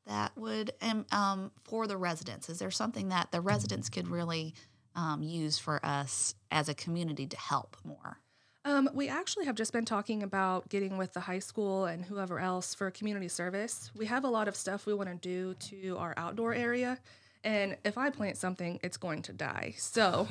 that 0.07 0.37
would 0.37 0.73
um, 0.83 1.07
um, 1.11 1.53
for 1.65 1.87
the 1.87 1.97
residents? 1.97 2.51
Is 2.51 2.59
there 2.59 2.71
something 2.71 3.09
that 3.09 3.33
the 3.33 3.41
residents 3.41 3.89
could 3.89 4.09
really 4.09 4.55
um, 4.95 5.23
use 5.23 5.59
for 5.59 5.85
us 5.85 6.35
as 6.51 6.69
a 6.69 6.75
community 6.75 7.27
to 7.27 7.37
help 7.37 7.77
more? 7.85 8.19
Um, 8.65 8.91
we 8.93 9.09
actually 9.09 9.47
have 9.47 9.55
just 9.55 9.73
been 9.73 9.87
talking 9.87 10.23
about 10.23 10.69
getting 10.69 10.99
with 10.99 11.15
the 11.15 11.21
high 11.21 11.39
school 11.39 11.87
and 11.87 12.05
whoever 12.05 12.39
else 12.39 12.75
for 12.75 12.91
community 12.91 13.29
service. 13.29 13.91
We 13.97 14.05
have 14.07 14.25
a 14.25 14.29
lot 14.29 14.49
of 14.49 14.57
stuff 14.57 14.85
we 14.85 14.93
want 14.93 15.09
to 15.09 15.15
do 15.17 15.55
to 15.71 15.97
our 15.97 16.13
outdoor 16.19 16.53
area. 16.53 16.99
And 17.43 17.79
if 17.87 17.97
I 17.97 18.11
plant 18.11 18.37
something, 18.37 18.79
it's 18.83 18.99
going 18.99 19.23
to 19.23 19.33
die. 19.33 19.75
So, 19.79 20.29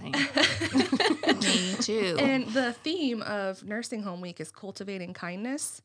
Me 0.02 1.74
too. 1.80 2.16
and 2.20 2.46
the 2.48 2.72
theme 2.84 3.20
of 3.22 3.64
Nursing 3.64 4.02
Home 4.04 4.20
Week 4.20 4.38
is 4.40 4.52
cultivating 4.52 5.12
kindness. 5.12 5.82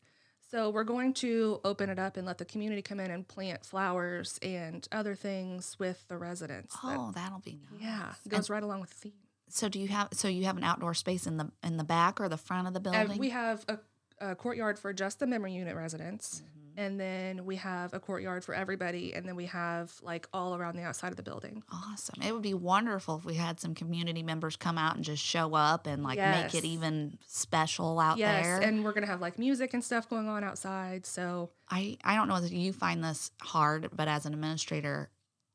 So, 0.50 0.70
we're 0.70 0.84
going 0.86 1.14
to 1.16 1.60
open 1.66 1.90
it 1.90 2.00
up 2.00 2.16
and 2.18 2.26
let 2.26 2.38
the 2.38 2.46
community 2.46 2.82
come 2.82 3.00
in 3.00 3.12
and 3.12 3.28
plant 3.28 3.66
flowers 3.66 4.40
and 4.42 4.88
other 4.92 5.14
things 5.16 5.76
with 5.78 6.08
the 6.08 6.18
residents. 6.18 6.76
oh, 6.84 7.12
that'll 7.14 7.40
be 7.40 7.60
nice. 7.72 7.82
yeah, 7.82 8.14
it 8.26 8.30
goes 8.30 8.50
right 8.50 8.64
along 8.64 8.80
with 8.82 8.90
the 8.92 8.96
theme. 8.96 9.14
So 9.50 9.70
do 9.70 9.80
you 9.80 9.88
have 9.88 10.10
so 10.14 10.28
you 10.28 10.46
have 10.46 10.58
an 10.58 10.64
outdoor 10.64 10.94
space 10.94 11.26
in 11.26 11.38
the 11.38 11.52
in 11.64 11.78
the 11.78 11.84
back 11.84 12.20
or 12.20 12.28
the 12.30 12.38
front 12.38 12.68
of 12.68 12.74
the 12.74 12.80
uh, 12.80 12.84
building? 12.84 13.12
And 13.12 13.20
we 13.20 13.30
have 13.30 13.66
a, 13.68 13.80
a 14.20 14.36
courtyard 14.36 14.78
for 14.78 14.94
just 14.94 15.20
the 15.20 15.28
memory 15.28 15.54
unit 15.54 15.76
residents. 15.76 16.42
Mm-hmm. 16.42 16.57
And 16.78 17.00
then 17.00 17.46
we 17.46 17.56
have 17.58 17.94
a 17.94 18.00
courtyard 18.00 18.46
for 18.46 18.54
everybody. 18.54 19.14
And 19.14 19.28
then 19.28 19.36
we 19.36 19.48
have 19.48 19.92
like 20.02 20.28
all 20.32 20.56
around 20.56 20.76
the 20.76 20.84
outside 20.84 21.10
of 21.10 21.18
the 21.18 21.24
building. 21.24 21.64
Awesome. 21.72 22.22
It 22.22 22.32
would 22.32 22.44
be 22.44 22.54
wonderful 22.54 23.18
if 23.18 23.26
we 23.26 23.34
had 23.34 23.60
some 23.60 23.74
community 23.74 24.22
members 24.24 24.56
come 24.56 24.78
out 24.78 24.96
and 24.96 25.04
just 25.04 25.24
show 25.24 25.56
up 25.56 25.88
and 25.88 26.04
like 26.04 26.20
make 26.20 26.54
it 26.54 26.64
even 26.64 27.18
special 27.26 28.00
out 28.00 28.18
yes. 28.20 28.46
there. 28.46 28.60
And 28.60 28.84
we're 28.86 28.94
going 28.94 29.04
to 29.06 29.10
have 29.10 29.22
like 29.22 29.40
music 29.40 29.74
and 29.74 29.84
stuff 29.84 30.08
going 30.08 30.28
on 30.30 30.44
outside. 30.44 31.06
So, 31.06 31.50
I, 31.70 31.98
I 32.04 32.16
don't 32.16 32.30
know 32.30 32.40
that 32.40 32.52
you 32.52 32.72
find 32.72 33.04
this 33.04 33.32
hard, 33.42 33.90
but 33.94 34.08
as 34.08 34.26
an 34.26 34.34
administrator, 34.34 35.10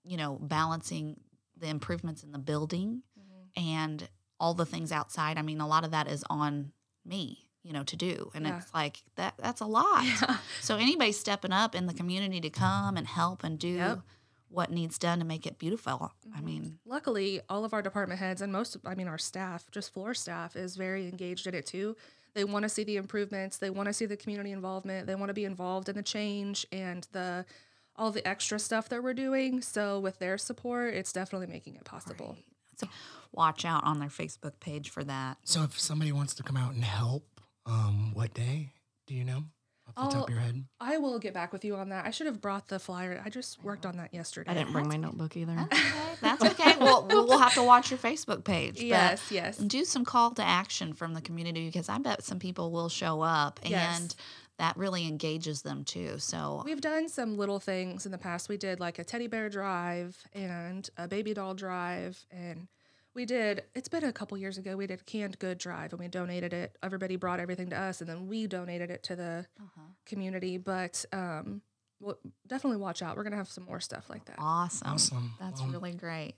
you 0.04 0.16
know, 0.16 0.38
balancing 0.42 1.20
the 1.56 1.68
improvements 1.68 2.22
in 2.24 2.32
the 2.32 2.38
building 2.38 3.02
Mm-hmm. 3.18 3.68
and 3.68 4.08
all 4.40 4.54
the 4.54 4.66
things 4.66 4.90
outside. 4.90 5.38
I 5.38 5.42
mean, 5.42 5.60
a 5.60 5.68
lot 5.68 5.84
of 5.84 5.92
that 5.92 6.08
is 6.08 6.24
on 6.28 6.72
me, 7.04 7.46
you 7.62 7.72
know, 7.72 7.84
to 7.84 7.96
do. 7.96 8.30
And 8.34 8.46
Yeah. 8.46 8.58
it's 8.58 8.72
like 8.74 9.02
that 9.16 9.34
that's 9.38 9.60
a 9.60 9.66
lot. 9.66 10.04
So 10.60 10.76
anybody 10.76 11.12
stepping 11.12 11.52
up 11.52 11.74
in 11.74 11.86
the 11.86 11.94
community 11.94 12.40
to 12.40 12.50
come 12.50 12.96
and 12.96 13.06
help 13.06 13.44
and 13.44 13.58
do 13.58 13.68
Yep. 13.68 14.00
what 14.48 14.70
needs 14.70 14.98
done 14.98 15.18
to 15.18 15.24
make 15.24 15.46
it 15.46 15.58
beautiful. 15.58 16.12
I 16.32 16.36
mm-hmm. 16.36 16.44
mean, 16.44 16.78
luckily, 16.84 17.40
all 17.48 17.64
of 17.64 17.72
our 17.72 17.82
department 17.82 18.20
heads 18.20 18.42
and 18.42 18.52
most, 18.52 18.76
I 18.84 18.94
mean, 18.94 19.08
our 19.08 19.18
staff, 19.18 19.70
just 19.70 19.92
floor 19.92 20.14
staff, 20.14 20.56
is 20.56 20.76
very 20.76 21.08
engaged 21.08 21.46
in 21.46 21.54
it 21.54 21.66
too. 21.66 21.96
They 22.34 22.44
want 22.44 22.62
to 22.62 22.68
see 22.68 22.84
the 22.84 22.96
improvements. 22.96 23.58
They 23.58 23.70
want 23.70 23.88
to 23.88 23.92
see 23.92 24.06
the 24.06 24.16
community 24.16 24.52
involvement. 24.52 25.06
They 25.06 25.14
want 25.14 25.28
to 25.30 25.34
be 25.34 25.44
involved 25.44 25.88
in 25.88 25.96
the 25.96 26.02
change 26.02 26.66
and 26.72 27.06
the 27.12 27.44
all 27.94 28.10
the 28.10 28.26
extra 28.26 28.58
stuff 28.58 28.88
that 28.88 29.02
we're 29.02 29.12
doing. 29.14 29.60
So 29.60 30.00
with 30.00 30.18
their 30.18 30.38
support, 30.38 30.94
it's 30.94 31.12
definitely 31.12 31.46
making 31.46 31.76
it 31.76 31.84
possible. 31.84 32.36
so 32.76 32.88
watch 33.32 33.64
out 33.66 33.84
on 33.84 33.98
their 33.98 34.08
Facebook 34.08 34.60
page 34.60 34.88
for 34.88 35.04
that. 35.04 35.36
So 35.44 35.62
if 35.62 35.78
somebody 35.78 36.10
wants 36.10 36.34
to 36.34 36.42
come 36.42 36.56
out 36.56 36.72
and 36.72 36.84
help, 36.84 37.31
um, 37.66 38.12
what 38.14 38.34
day? 38.34 38.70
Do 39.06 39.14
you 39.14 39.24
know 39.24 39.44
off 39.96 40.10
the 40.10 40.16
top 40.16 40.28
of 40.28 40.30
your 40.30 40.38
head? 40.40 40.64
I 40.80 40.98
will 40.98 41.18
get 41.18 41.34
back 41.34 41.52
with 41.52 41.64
you 41.64 41.76
on 41.76 41.88
that. 41.90 42.06
I 42.06 42.10
should 42.10 42.26
have 42.26 42.40
brought 42.40 42.68
the 42.68 42.78
flyer. 42.78 43.20
I 43.24 43.28
just 43.30 43.62
worked 43.64 43.84
on 43.84 43.96
that 43.96 44.14
yesterday. 44.14 44.50
I 44.50 44.54
didn't 44.54 44.72
bring 44.72 44.88
my 44.88 44.96
notebook 44.96 45.36
either. 45.36 45.56
Okay, 45.64 45.78
that's 46.20 46.44
okay. 46.44 46.74
well, 46.80 47.06
we'll 47.08 47.38
have 47.38 47.54
to 47.54 47.62
watch 47.62 47.90
your 47.90 47.98
Facebook 47.98 48.44
page. 48.44 48.76
but 48.76 48.84
Yes, 48.86 49.30
yes. 49.30 49.56
do 49.58 49.84
some 49.84 50.04
call 50.04 50.30
to 50.32 50.42
action 50.42 50.92
from 50.92 51.14
the 51.14 51.20
community 51.20 51.66
because 51.66 51.88
I 51.88 51.98
bet 51.98 52.22
some 52.22 52.38
people 52.38 52.70
will 52.70 52.88
show 52.88 53.20
up 53.20 53.60
Yes. 53.64 54.00
and 54.00 54.14
that 54.58 54.76
really 54.76 55.06
engages 55.08 55.62
them 55.62 55.84
too. 55.84 56.18
So 56.18 56.62
We've 56.64 56.80
done 56.80 57.08
some 57.08 57.36
little 57.36 57.58
things 57.58 58.06
in 58.06 58.12
the 58.12 58.18
past. 58.18 58.48
We 58.48 58.56
did 58.56 58.78
like 58.80 58.98
a 58.98 59.04
teddy 59.04 59.26
bear 59.26 59.48
drive 59.48 60.16
and 60.32 60.88
a 60.96 61.08
baby 61.08 61.34
doll 61.34 61.54
drive 61.54 62.24
and 62.30 62.68
we 63.14 63.24
did 63.26 63.64
it's 63.74 63.88
been 63.88 64.04
a 64.04 64.12
couple 64.12 64.36
years 64.38 64.58
ago 64.58 64.76
we 64.76 64.86
did 64.86 65.00
a 65.00 65.04
canned 65.04 65.38
good 65.38 65.58
drive 65.58 65.92
and 65.92 66.00
we 66.00 66.08
donated 66.08 66.52
it 66.52 66.76
everybody 66.82 67.16
brought 67.16 67.40
everything 67.40 67.68
to 67.70 67.76
us 67.78 68.00
and 68.00 68.08
then 68.08 68.26
we 68.26 68.46
donated 68.46 68.90
it 68.90 69.02
to 69.02 69.14
the 69.16 69.46
community 70.06 70.56
but 70.56 71.04
um 71.12 71.60
well, 72.00 72.18
definitely 72.48 72.78
watch 72.78 73.00
out 73.02 73.16
we're 73.16 73.22
gonna 73.22 73.36
have 73.36 73.48
some 73.48 73.64
more 73.64 73.80
stuff 73.80 74.10
like 74.10 74.24
that 74.24 74.36
awesome. 74.38 74.88
Awesome. 74.88 75.34
That's 75.38 75.60
Well- 75.60 75.70
really 75.70 75.92
great. 75.92 76.34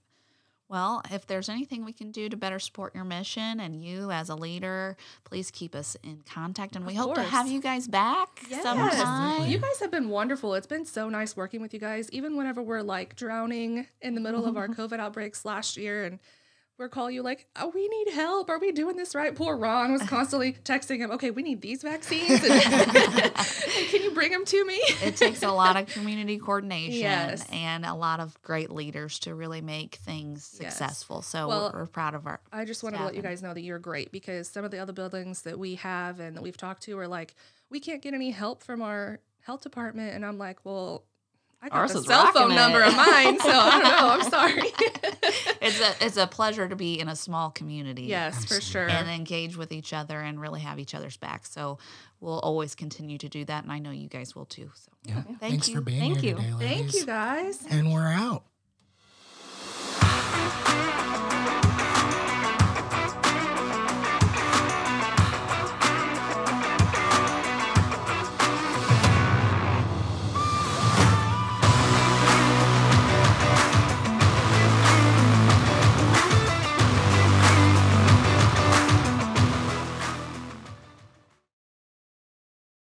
Well, 0.66 1.02
if 1.10 1.26
there's 1.26 1.50
anything 1.50 1.84
we 1.84 1.92
can 1.92 2.10
do 2.10 2.28
to 2.30 2.36
better 2.38 2.58
support 2.58 2.94
your 2.94 3.04
mission 3.04 3.60
and 3.60 3.84
you 3.84 4.10
as 4.10 4.30
a 4.30 4.34
leader, 4.34 4.96
please 5.22 5.50
keep 5.50 5.74
us 5.74 5.94
in 6.02 6.22
contact. 6.26 6.74
And 6.74 6.86
we 6.86 6.94
Of 6.94 7.00
hope 7.00 7.14
to 7.16 7.22
have 7.22 7.48
you 7.48 7.60
guys 7.60 7.86
back 7.86 8.42
Yes. 8.48 8.62
sometime. 8.62 9.46
You 9.46 9.58
guys 9.58 9.78
have 9.80 9.90
been 9.90 10.08
wonderful. 10.08 10.54
It's 10.54 10.66
been 10.66 10.86
so 10.86 11.10
nice 11.10 11.36
working 11.36 11.60
with 11.60 11.74
you 11.74 11.80
guys. 11.80 12.10
Even 12.12 12.34
whenever 12.34 12.62
we're 12.62 12.80
like 12.80 13.14
drowning 13.14 13.86
in 14.00 14.14
the 14.14 14.22
middle 14.22 14.46
of 14.46 14.56
our 14.56 14.66
COVID 14.80 14.98
outbreaks 14.98 15.44
last 15.44 15.76
year 15.76 16.04
and 16.06 16.18
we're 16.78 16.88
calling 16.88 17.14
you 17.14 17.22
like, 17.22 17.46
oh, 17.56 17.70
we 17.74 17.86
need 17.86 18.08
help. 18.12 18.50
Are 18.50 18.58
we 18.58 18.72
doing 18.72 18.96
this 18.96 19.14
right? 19.14 19.34
Poor 19.34 19.56
Ron 19.56 19.92
was 19.92 20.02
constantly 20.02 20.52
texting 20.64 20.98
him, 20.98 21.10
okay, 21.12 21.30
we 21.30 21.42
need 21.42 21.60
these 21.60 21.82
vaccines. 21.82 22.42
And 22.42 22.62
Can 23.34 24.02
you 24.02 24.10
bring 24.12 24.32
them 24.32 24.44
to 24.44 24.64
me? 24.64 24.80
it 25.02 25.16
takes 25.16 25.42
a 25.42 25.50
lot 25.52 25.76
of 25.76 25.86
community 25.94 26.38
coordination 26.38 27.00
Yes. 27.00 27.46
and 27.52 27.84
a 27.86 27.94
lot 27.94 28.18
of 28.20 28.40
great 28.42 28.70
leaders 28.70 29.20
to 29.20 29.34
really 29.34 29.60
make 29.60 29.96
things 29.96 30.56
Yes. 30.60 30.72
successful. 30.76 31.22
So 31.22 31.46
Well, 31.48 31.70
we're, 31.72 31.80
we're 31.80 31.86
proud 31.86 32.14
of 32.14 32.26
our. 32.26 32.40
I 32.52 32.64
just 32.64 32.82
want 32.82 32.96
to 32.96 33.04
let 33.04 33.14
you 33.14 33.22
guys 33.22 33.42
know 33.42 33.54
that 33.54 33.62
you're 33.62 33.78
great 33.78 34.10
because 34.10 34.48
some 34.48 34.64
of 34.64 34.70
the 34.72 34.78
other 34.78 34.92
buildings 34.92 35.42
that 35.42 35.58
we 35.58 35.76
have 35.76 36.18
and 36.18 36.36
that 36.36 36.42
we've 36.42 36.56
talked 36.56 36.82
to 36.84 36.98
are 36.98 37.08
like, 37.08 37.34
we 37.70 37.78
can't 37.78 38.02
get 38.02 38.14
any 38.14 38.30
help 38.30 38.62
from 38.64 38.82
our 38.82 39.20
health 39.42 39.60
department. 39.60 40.14
And 40.14 40.24
I'm 40.26 40.38
like, 40.38 40.64
well, 40.64 41.04
I 41.62 41.68
got 41.68 41.78
Ours 41.78 41.92
the 41.94 42.02
cell 42.02 42.26
phone 42.32 42.50
rocking 42.50 42.56
number 42.56 42.82
of 42.82 42.94
mine, 42.94 43.38
so 43.40 43.48
I 43.48 43.70
don't 43.70 43.82
know. 43.84 44.08
I'm 44.10 44.22
sorry 44.30 44.70
it's 45.64 45.80
a 45.80 46.04
it's 46.04 46.16
a 46.16 46.26
pleasure 46.26 46.68
to 46.68 46.76
be 46.76 47.00
in 47.00 47.08
a 47.08 47.16
small 47.16 47.50
community. 47.50 48.02
Yes, 48.02 48.44
for 48.44 48.60
sure. 48.60 48.88
And 48.88 49.08
engage 49.08 49.56
with 49.56 49.72
each 49.72 49.92
other 49.92 50.20
and 50.20 50.40
really 50.40 50.60
have 50.60 50.78
each 50.78 50.94
other's 50.94 51.16
back. 51.16 51.46
So 51.46 51.78
we'll 52.20 52.40
always 52.40 52.74
continue 52.74 53.18
to 53.18 53.28
do 53.28 53.44
that, 53.46 53.64
and 53.64 53.72
I 53.72 53.78
know 53.78 53.90
you 53.90 54.08
guys 54.08 54.34
will 54.34 54.46
too. 54.46 54.70
So 54.74 54.92
yeah. 55.04 55.22
Thank 55.22 55.40
Thanks 55.40 55.68
you. 55.68 55.76
for 55.76 55.80
being 55.80 56.00
Thank 56.00 56.18
here 56.20 56.36
you. 56.36 56.52
today. 56.52 56.74
Thank 56.74 56.94
you 56.94 57.06
guys. 57.06 57.64
And 57.70 57.92
we're 57.92 58.06
out. 58.06 58.44